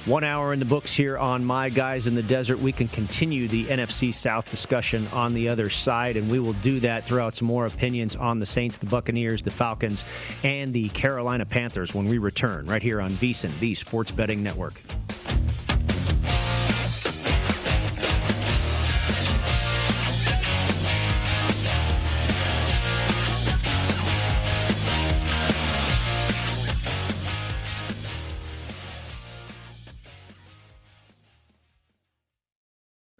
[0.05, 2.59] One hour in the books here on My Guys in the Desert.
[2.59, 6.81] We can continue the NFC South discussion on the other side, and we will do
[6.81, 10.03] that throughout some more opinions on the Saints, the Buccaneers, the Falcons,
[10.43, 14.73] and the Carolina Panthers when we return right here on VSIN, the Sports Betting Network.